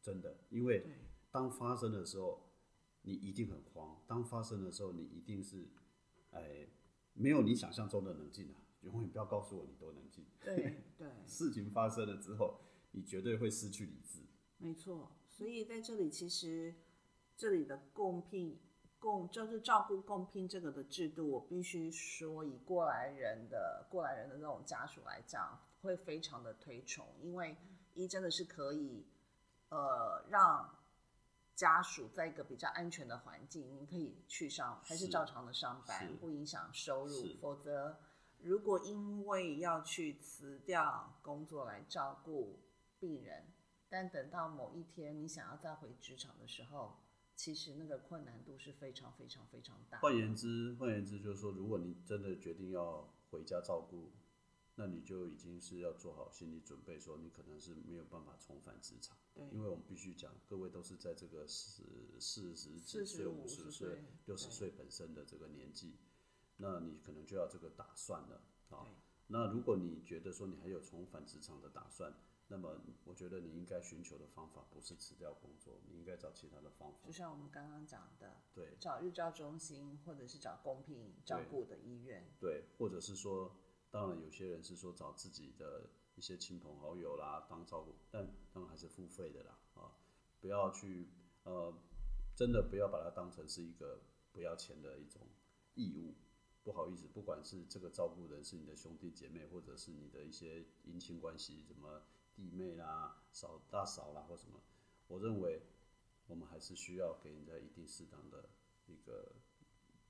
[0.00, 0.86] 真的，因为
[1.30, 2.49] 当发生的时候，
[3.02, 5.68] 你一定很慌；当发生的时候，你一定是，
[6.30, 6.66] 哎，
[7.14, 8.56] 没有你想象中的冷静啊！
[8.82, 10.24] 永远不要告诉我你多冷静。
[10.40, 12.60] 对对， 事情发生了之后，
[12.92, 14.20] 你绝对会失去理智。
[14.58, 15.10] 没错。
[15.28, 16.74] 所以在这里，其实
[17.36, 18.58] 这里的共聘
[18.98, 27.56] 共就是照顾共聘这个的制度，我必须说，以过来人的过来人的那种家属来讲，会非常的推崇，因为
[27.94, 29.06] 一真的是可以，
[29.70, 30.74] 呃，让
[31.60, 37.22] 家属在一个比较安全的环境，你可以去上还是是照常的上班，不影响收入。
[37.38, 37.98] 否则，
[38.40, 42.60] 如果因为要去辞掉工作来照顾
[42.98, 43.52] 病人，
[43.90, 46.96] 但等到某一天你想要再回职场的时候，
[47.36, 49.98] 其实那个困难度是非常非常非常大。
[49.98, 54.10] 换言之，换言之就是说，如果你真的决定要回家照顾，
[54.80, 59.14] 那你就已经是要做好心理准备，说你可能是没有办法重返职场。
[59.34, 61.82] 对因为我们必须讲，各位都是在这个四
[62.18, 65.98] 四十几岁、五十岁岁、六十岁本身的这个年纪，
[66.56, 68.94] 那你可能就要这个打算了啊对。
[69.26, 72.14] 那如果你觉得说你还有重返职场的打算，
[72.48, 77.12] 那么我觉得你应该寻求的方法不是辞掉工作，你应该找其他的方法就。
[77.12, 83.54] 像我们刚刚讲的，对找日照中心或者是找公平照顾的医院，对，或者是说，
[83.90, 89.92] 当然有些人是说找自己的一些亲朋好友啦当照顾，但当然还是付费的啦啊，
[90.40, 91.08] 不要去
[91.44, 91.74] 呃，
[92.36, 94.00] 真的不要把它当成是一个
[94.32, 95.26] 不要钱的一种
[95.74, 96.14] 义务。
[96.62, 102.02] 不好意思，不管是这个照顾人是你的兄弟姐妹，或者是你的一些姻亲关系，什么
[102.34, 104.60] 弟妹啦、嫂大嫂啦或什么，
[105.08, 105.62] 我认为
[106.26, 108.50] 我们还是需要给人家一定适当的
[108.86, 109.32] 一个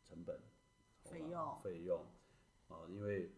[0.02, 0.40] 成本
[1.04, 2.04] 费用费用
[2.66, 3.30] 啊，因为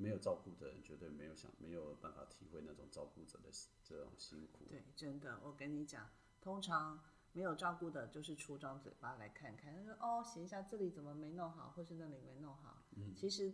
[0.00, 3.50] 没有照顾的人绝对没有想没有办法体会那种照顾者的
[3.84, 4.64] 这种辛苦。
[4.70, 6.08] 对，真的，我跟你讲，
[6.40, 6.98] 通常
[7.32, 12.82] 没有照顾的，就是出张嘴巴来看看，他说哦，写一下这里怎么没弄好，或是那里没弄好。
[12.96, 13.52] 嗯其实，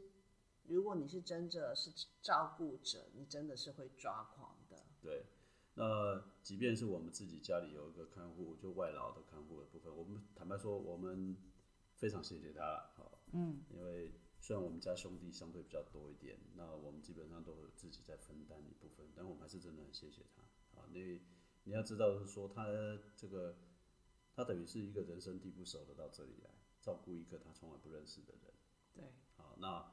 [0.62, 1.90] 如果你是真的是
[2.22, 4.86] 照顾者，你真的是会抓狂的。
[5.02, 5.26] 对，
[5.74, 11.36] 那即便是我们自己家里有一个看护，就外劳的看护的部分，我们坦白说，我们
[11.96, 14.12] 非常谢谢他了，好，嗯，因为
[14.46, 20.42] 虽然我们家兄弟相对比较多一点，那我们基本上都有自己在分担一部分，但我们还是真的很谢谢他，
[20.78, 21.00] 啊，那
[21.64, 22.64] 你要知道是说他
[23.16, 23.56] 这个，
[24.36, 28.54] 他等于是一个人生地不熟的到这里来照顾一个他从来不认识的人。
[28.94, 29.02] 对，
[29.36, 29.84] 好，那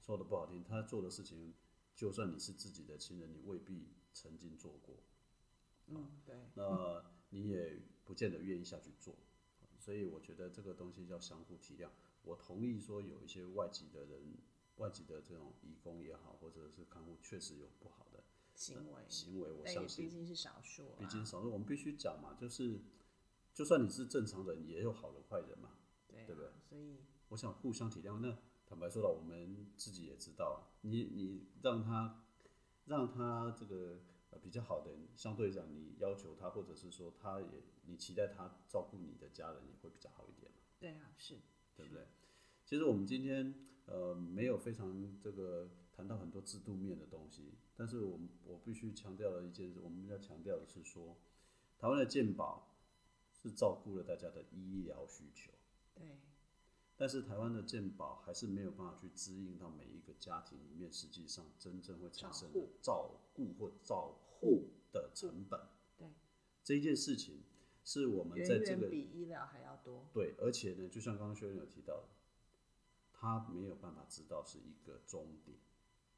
[0.00, 1.52] 说的不好听，他做的事情，
[1.94, 4.96] 就算你是自己的亲人，你未必曾经做过，
[5.88, 9.14] 嗯，对，那你也不见得愿意下去做，
[9.78, 11.90] 所以我觉得这个东西要相互体谅。
[12.22, 14.38] 我同意说有一些外籍的人，
[14.76, 18.22] 外籍的这种义工也好，或者是看护，确实有不好的
[18.54, 20.10] 行为，行为，我相信毕。
[20.10, 20.96] 竟是少数啊。
[20.98, 22.80] 毕竟少数，我们必须讲嘛，就是
[23.54, 25.76] 就算你是正常人，也有好人坏人嘛。
[26.26, 26.50] 对不对？
[26.68, 26.98] 所以
[27.28, 28.18] 我想互相体谅。
[28.18, 32.24] 那坦白说了，我们自己也知道，你你让他
[32.84, 34.00] 让他这个
[34.30, 41.40] 呃比较好的人，相对讲你要求他，或者是说他也你期待他照顾你的家人，也会比较好一点嘛，对啊，是
[41.80, 42.06] 对不对？
[42.66, 43.54] 其实我们今天
[43.86, 51.16] 呃没有非常这个谈到很多制度面的东西，但是我们我必须强调的一件事，我们要强调的是说，
[51.78, 52.68] 台湾的健保
[53.32, 55.50] 是照顾了大家的医疗需求。
[55.94, 56.18] 对，
[56.96, 65.60] 但是台湾的健保还是没有办法去支应到每一个家庭里面，实际上真正会产生的照顾或照护的成本。
[65.98, 66.06] 对，
[66.62, 67.42] 这一件事情
[67.84, 70.06] 是我们在这个远比医疗还要多。
[70.12, 72.08] 对，而且呢，就像刚刚学员有提到的，
[73.12, 75.58] 他没有办法知道是一个终点。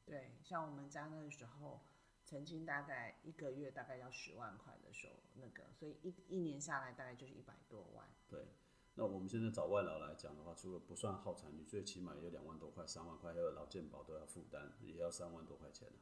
[0.05, 1.81] 对，像我们家那时候，
[2.25, 8.05] 曾经大概一个月大概要十万块的时候，那个，所以一一年下来大概就是一百多万。
[8.27, 8.45] 对，
[8.95, 15.95] 那我们现在找外劳来讲的话，除了不算耗产，你最起码也有两万多块、三万块，还有劳健保都要负担，也要三万多块钱呢、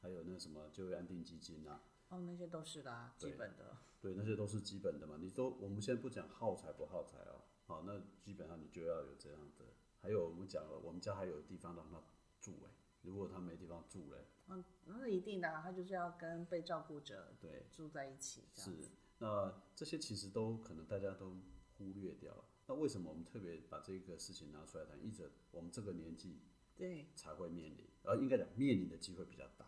[0.00, 3.76] 还有那什么就业安定基金啊，哦，那些都是啦，基本的。
[4.00, 5.18] 对，那些都是基本的嘛。
[5.20, 9.64] 你都我们现在不讲耗材不耗材哦，好，那基本上你就要有这样的。
[10.00, 12.00] 还有我们讲了，我们家还有地方让他
[12.40, 12.70] 住哎、
[13.02, 18.88] 如果他没地方住嘞，嗯，那是一定的、啊，他就是要跟被照顾者对，住在一起，这样是。，
[19.18, 21.36] 那这些其实都可能大家都
[21.76, 22.44] 忽略掉了。
[22.68, 25.04] 那为什么我们特别把这个事情拿出来谈？
[25.04, 26.40] 一者我们这个年纪
[26.76, 29.66] 对，才会面临，而应该讲面临的机会比较大。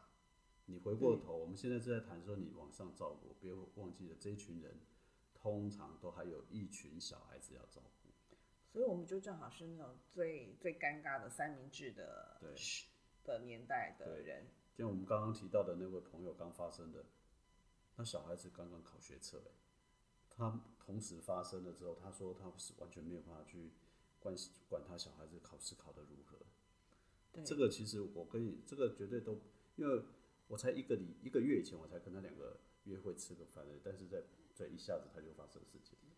[0.70, 4.78] 你回过头，我们现在正在谈说你往上照顾，别忘记了这一群人，
[5.34, 8.08] 通常都还有一群小孩子要照顾。
[8.72, 12.86] 所以我们就正好是那种最最尴尬的三明治的对时
[13.24, 14.46] 的年代的人。
[14.72, 17.04] 就像我们刚刚提到的那位朋友刚发生的，
[17.96, 19.50] 那小孩子刚刚考学测，哎，
[20.30, 23.72] 他同时发生了之后，他说他是完全没有办法去
[24.20, 24.32] 关
[24.68, 26.38] 管他小孩子考试考得如何。
[27.32, 29.40] 对，这个其实我跟你这个绝对都，
[29.74, 30.04] 因为
[30.50, 34.20] 我才一个礼一个月以前我才跟他两个约会吃个饭的，但是在
[34.52, 36.16] 在一下子他就发生事情了。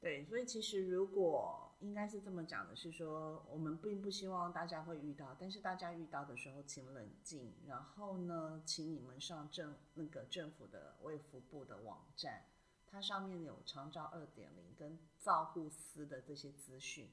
[0.00, 12.44] 对，所以其实如果应该是这么讲的，是说我们并不希望大家会遇到，但是大家遇到的时候，请冷静，然后呢，请你们上政那个政府的卫福部的网站，
[12.86, 17.10] 它上面有长照二点零跟照护司的这些资讯，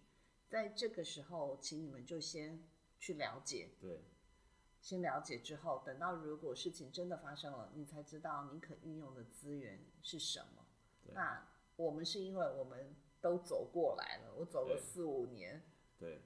[0.50, 2.62] 在这个时候，请你们就先
[3.00, 4.04] 去了解，对
[4.82, 10.66] 先了解之后，等到如果事情真的发生了，你才知道你可运用的资源是什么。
[11.14, 15.62] 那我们是因为我们都走过来了，我走了四五年，
[15.98, 16.22] 对，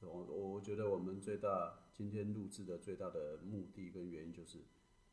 [0.00, 4.64] 我我我觉得我们最大今天录制的最大的目的跟原因就是，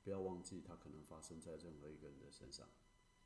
[0.04, 2.68] 不要忘记它可能发生在任何一个人的身上，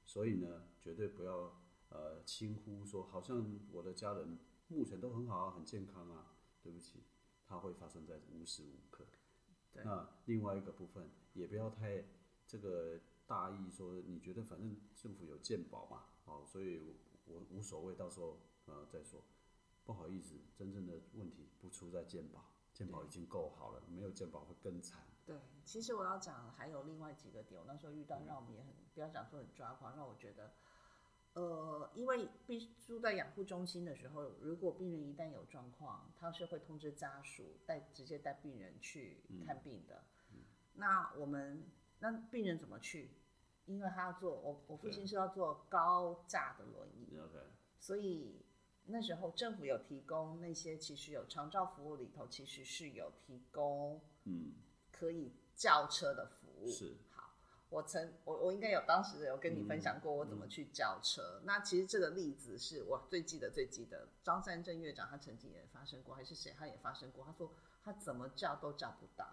[0.04, 1.54] 所以呢，绝对不要
[1.90, 4.38] 呃轻忽说，好像我的家人
[4.68, 7.04] 目前都很好啊，很健康啊，对不起，
[7.48, 9.06] 它会发生在无时无刻。
[9.78, 12.04] 对那另外一个部分也不要太
[12.46, 16.94] 这个大意，说你觉得反正政府有健保嘛，哦，所以我
[17.26, 19.22] 我无所谓，到时候呃再说。
[19.86, 25.02] 不好意思，真正的问题不出在健保，健保已经够好了，没有健保会更惨。
[25.26, 30.52] 对，其实我要讲还有另外几个点，我那时候遇嗯到让我们也很不要讲说很抓狂，让我觉得，
[31.38, 40.04] 呃，因为必住在养护中心的时候，如果病人一旦有状况，他是会通知家属带直接带病人去嗯看病的。
[40.74, 41.64] 那我们
[42.00, 43.12] 那病人怎么去？
[43.68, 47.38] 因为他要坐我我父亲是要坐高架的轮椅，你 OK？
[47.78, 48.44] 所以
[48.86, 54.54] 那时候政府有提供那些，其实有长照服务里头其实是有提供嗯，
[54.92, 56.68] 可以叫车的服务。
[56.68, 57.07] 是好，
[57.70, 61.42] 我曾我我应该有当时有跟你分享过我怎么去叫车。
[61.44, 67.52] 那其实这个例子是我最记得最记得，张三正院长他曾经也发生过，还是谁他也发生过，他说
[67.84, 69.28] 他怎么叫都叫不到。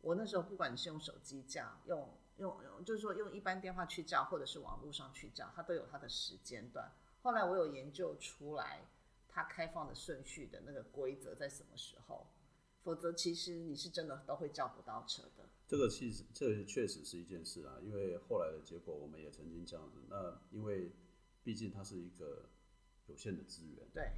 [0.00, 6.92] 我那时候不管你是用手机叫，用用用，就是说用一般电话去叫，或者是网络上去叫，它都有它的时间段。
[7.22, 8.86] 后来我有研究出来，
[9.28, 12.26] 它开放的顺序的那个规则在什么时候，
[12.82, 15.43] 否则其实你是真的都会叫不到车的。
[15.66, 19.98] 这个其实这确实是一件事啊，因为后来的结果我们也曾经这样子。
[20.08, 20.92] 那因为
[21.42, 22.50] 毕竟它是一个
[23.06, 24.12] 有限的资源，对，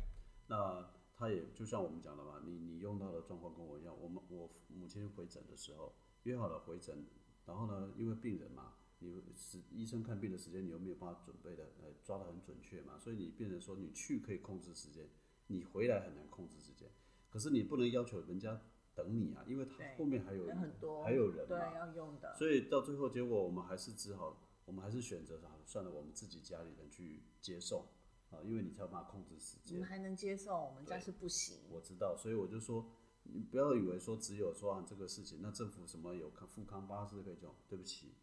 [0.48, 3.96] 那它也就像我们讲的嘛，你你用到的状况跟我一样。
[4.00, 5.94] 我们我母亲回诊的时候
[6.24, 7.06] 约好了回诊，
[7.46, 15.08] 然后呢，因为病人嘛，你是医生看病的时间你又没有办法准备的呃抓得很准确嘛，所以你病人说你去可以控制时间，
[15.46, 16.90] 你回来很难控制时间。
[17.30, 18.60] 可是你不能要求人家
[18.96, 27.84] 等你啊，因为他后面还有人很多，还有人对嘛，要用的，所以到最后结果，我们还是只好，我们还是选择啥，算了，我们自己家里人去接送
[28.30, 29.88] 啊，因为你才有办法控制时间你们。
[29.88, 31.58] 还能接受，我们家是不行。
[31.70, 32.86] 我知道，所以我就说，
[33.24, 38.14] 你不要以为说只有说啊这个事情，那政府什么有康富康巴士可以用，对不起，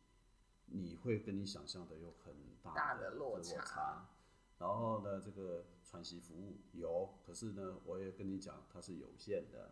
[0.66, 3.40] 你会跟你想象的有很大的落。
[3.40, 4.10] 差
[4.58, 9.72] 然后呢，这个喘息服务有，可是呢，我也跟你讲，它是有限的。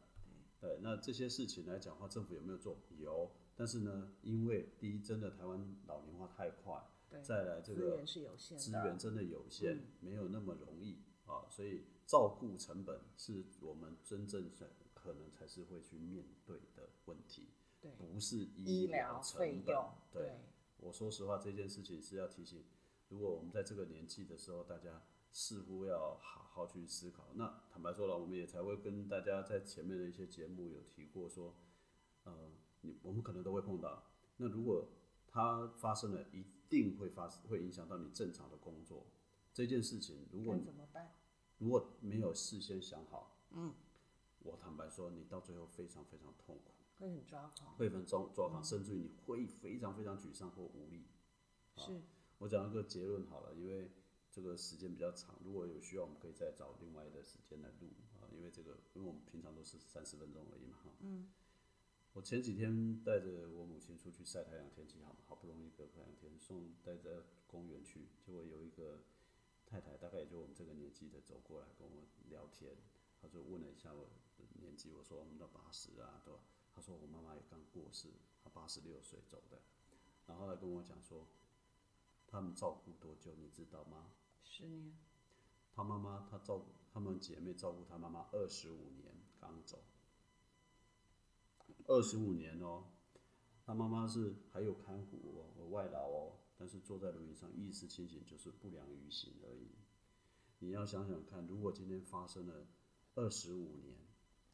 [0.62, 2.78] 对，那这些事情来讲的话，政府有没有做？
[3.00, 17.48] 有，但是呢，因为第一，真的台湾老龄化太快，对，再来这个资源是有限，资源真的有限，嗯没有那么容易啊，所以照顾成本是我们真正是可能才是会去面对的问题，
[17.82, 19.92] 对不是医疗疗成本费用，。
[20.12, 20.32] 对，
[20.78, 22.64] 我说实话，这件事情是要提醒，
[23.10, 25.02] 如果我们在这个年纪的时候，大家
[25.32, 27.28] 似乎要好好去思考。
[27.36, 31.56] 那坦白说了，我们也才会跟大家在前面的一些节目有提过说，
[32.26, 32.52] 呃，
[32.82, 34.04] 你我们可能都会碰到。
[34.38, 34.88] 那如果
[35.28, 39.06] 它发生了，一定会发会影响到你正常的工作
[39.54, 40.28] 这件事情。
[40.32, 41.14] 如果该怎么办？
[41.58, 43.74] 如果没有事先想好，嗯，
[44.40, 47.76] 我坦白说，你到最后非常非常痛苦，会很抓狂。
[47.78, 51.06] 会很抓抓狂，甚至于你会非常非常沮丧或无力。
[51.78, 52.02] 是，
[52.40, 53.92] 我讲一个结论好了，因为
[54.32, 57.90] 这个时间比较长，如果有需要，我们可以再找另外的时间来录
[58.22, 58.26] 啊。
[58.32, 60.92] 因为这个，因为我们平常都是三十分钟而已嘛，哈。
[61.00, 61.30] 嗯。
[62.14, 69.04] 我前几天带着我母亲出去晒太阳，天气好，好不容易隔两天送带着公园去，结果有一个
[69.66, 72.76] 太太，大概也就我们这个年纪的走过来跟我聊天，
[73.22, 74.12] 她就问了一下我的
[74.60, 76.42] 年纪，我说我们到八十啊，对吧？
[76.74, 78.10] 她说我妈妈也刚过世，
[78.44, 79.62] 她八十六岁走的，
[80.26, 81.26] 然后她跟我讲说，
[82.28, 84.12] 他们照顾多久，你知道吗？
[84.44, 84.94] 十年。
[85.74, 89.84] 她妈妈，她照顾她们姐妹照顾她妈妈二十五年，刚走。
[91.88, 92.84] 二十五年哦，
[93.66, 95.18] 他妈妈是还有看护
[95.58, 99.72] 哦，外劳哦，但是坐在轮椅上，意识清醒，就是不良于行而已。
[100.60, 102.68] 你要想想看，如果今天发生了
[103.16, 103.98] 二十五年，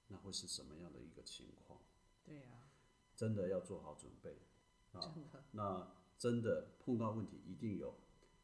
[0.08, 1.80] 那会是什么样的一个情况？
[2.24, 2.70] 对呀，
[3.16, 4.38] 真的要做好准备
[4.94, 5.14] 啊。
[5.52, 7.94] 那真的碰到问题一定有。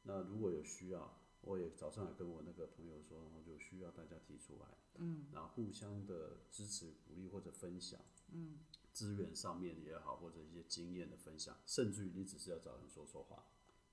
[0.03, 7.99] 那如果有需要，我也早上也跟我那个朋友说，我就需要大家提出来，嗯，然后互相的支持、鼓励或者分享，
[8.31, 8.59] 嗯。
[8.93, 13.43] 资源上面也好，或者一些经验的分享，甚至于你只是要找人说说话，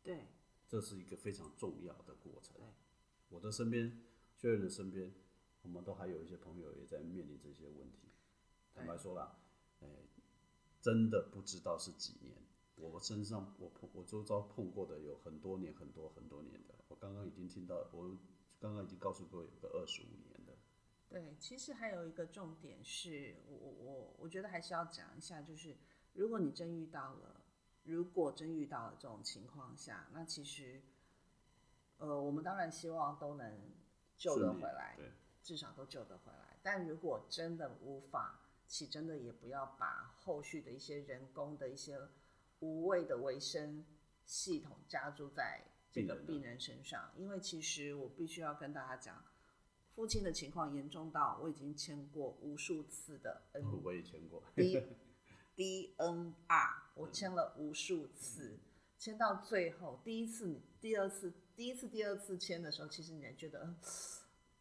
[0.03, 0.27] 对，
[0.69, 2.55] 这是一个非常重要的过程。
[2.59, 2.67] 对，
[3.31, 3.99] 我的身边，
[4.37, 5.15] 确认的身边，
[5.63, 8.11] 我们都还有一些朋友也在面临这些问题。
[8.75, 9.41] 坦白说了，
[9.81, 9.89] 哎，
[10.83, 12.37] 真的不知道是几年。
[12.89, 16.75] 我身上，我碰，我周遭碰过的有很多年，很多很多年的。
[16.89, 18.17] 我刚刚已经听到，我
[18.59, 20.57] 刚刚已经告诉各位有个二十五年的。
[21.09, 25.77] 对，其实还有一个重点是我我我我觉得还是要讲一下，就是
[26.13, 27.45] 如果你真遇到了，
[27.85, 30.83] 如果真遇到了这种情况下，那其实，
[31.99, 33.73] 呃，我们当然希望都能
[34.17, 35.11] 救得回来，对
[35.43, 36.59] 至少都救得回来。
[36.63, 41.99] 但如果真的无法，其真的也不要把后续的一些人工的一些
[42.61, 43.85] 无谓的维生
[44.25, 49.23] 系统加注在这个病人身上，因为其实我必须要跟大家讲。
[49.93, 54.81] 父亲的情况严重到我已经签过无数次的 N，我也签过 D
[55.55, 58.59] D N R，我签了无数次，
[58.99, 63.75] 签到最后第一次、第二次、第一次、第二次签的时候，其实你还觉得，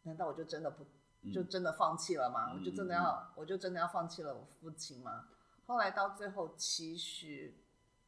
[0.02, 0.84] 难道我就真的不
[1.32, 2.52] 就真的放弃了吗？
[2.52, 5.28] 我就真的要我就真的要放弃了我父亲吗？
[5.64, 7.54] 后来到最后，其实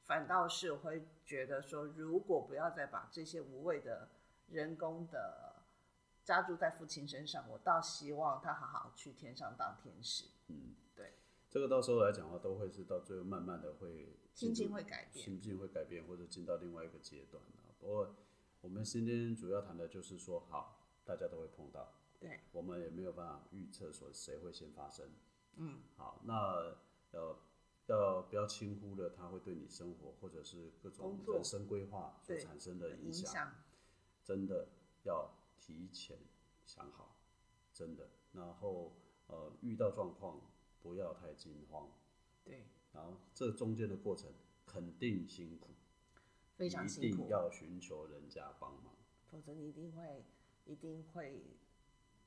[0.05, 4.09] 反倒是我会觉得说，如果不要再把这些无谓的
[4.49, 5.51] 人工的。
[6.25, 10.27] 加注在父亲身上，我倒希望他好好去天上当天使。
[10.47, 11.15] 嗯，对，
[11.51, 17.75] 这个到时候来讲的话，都会是到最后慢慢的会心境会改变，心境会改变，或者进到另外一个阶段啊。
[17.81, 18.15] 不过
[18.61, 25.11] 我们今天主要谈的就是说，好，大家都会碰到，对，我们也没有办法预测说谁会先发生。
[25.57, 26.77] 嗯，好，那
[27.11, 27.37] 要
[27.87, 33.55] 要不要轻忽了，它会对你生活或者是各种人生规划所产生的影响，
[34.25, 34.69] 真的
[35.05, 35.39] 要。
[35.65, 36.19] 提前
[36.67, 37.15] 想好，
[37.73, 38.93] 真的，然后
[39.29, 40.41] 呃，遇到状况
[40.83, 41.89] 不要太惊慌，
[42.43, 44.33] 对，然后这中间的过程
[44.67, 45.69] 肯定辛苦，
[46.57, 48.93] 非常辛苦，一定要寻求人家帮忙，
[49.31, 50.25] 否则你一定会
[50.65, 51.45] 一定会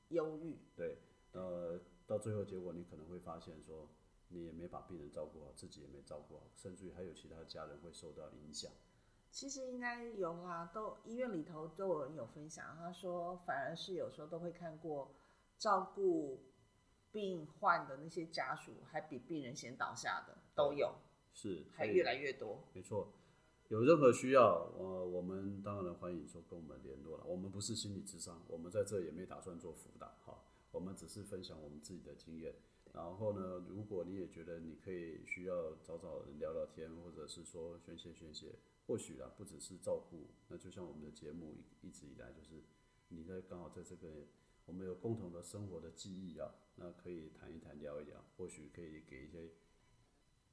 [0.08, 0.56] 忧郁。
[0.74, 0.96] 对，
[1.32, 3.86] 呃，到最后结果你可能会发现说，
[4.28, 8.70] 你也没把病人照顾好，自己也没照顾好，甚至于还有其他家人会受到影响。
[9.30, 12.76] 其实应该有啦，都医院里头都有人有分享。
[12.78, 15.14] 他说，反而是有时候都会看过
[15.58, 16.40] 照顾
[17.12, 20.94] 病患的那些家属，还比病人先倒下的都有，
[21.34, 22.64] 是还越来越多。
[22.72, 23.12] 没错，
[23.68, 27.24] 有任何需要，呃，我们当然欢迎说跟我们联络了。
[27.24, 30.38] 我们不是心理智商，我们在这也没打算做辅导，哈，
[30.72, 32.54] 我们只是分享我们自己的经验。
[32.96, 38.56] 然后呢，如果你也觉得你可以需要找找人聊聊天，或者是说宣泄宣泄。
[38.86, 42.62] 或许啊，不只是照顾，那就像我们的节目一一直以来就是，
[43.08, 44.28] 你在刚好在这个
[44.64, 49.50] 我们有共同的生活的记忆啊，那可以谈一谈聊一聊，或许可以给一些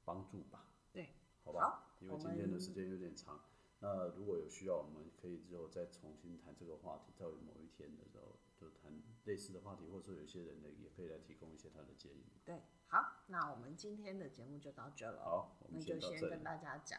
[0.04, 0.66] 帮助吧。
[0.92, 1.10] 对，
[1.44, 3.40] 好吧，因为今天的时间有点长，
[3.78, 8.34] 那如果有需要，我们可以之后再重新谈这个话题，到某一天的时候
[8.64, 8.90] 就谈
[9.24, 12.24] 类似的话题，或者说有些人呢也可以来提供一些他的建议。
[12.44, 15.22] 对，好，那我们今天的节目就到这了。
[15.22, 16.98] 好，那就先跟大家讲。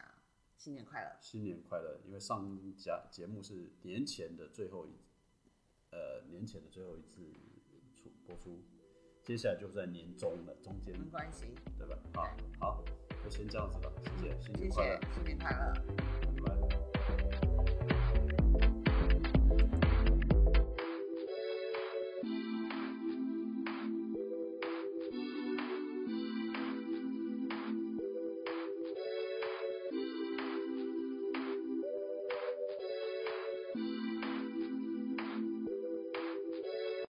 [0.56, 1.18] 新年快乐！
[1.20, 2.00] 新年快乐！
[2.06, 4.96] 因为上家节目是年前的最后一，
[5.90, 7.30] 呃，年前的最后一次
[7.94, 8.64] 出播出，
[9.22, 11.98] 接下来就在年终了，中间没关系，对吧？
[12.14, 12.84] 好，好，
[13.22, 15.14] 就先这样子吧，谢谢，新谢年快乐谢，。
[15.14, 16.85] 新年快乐。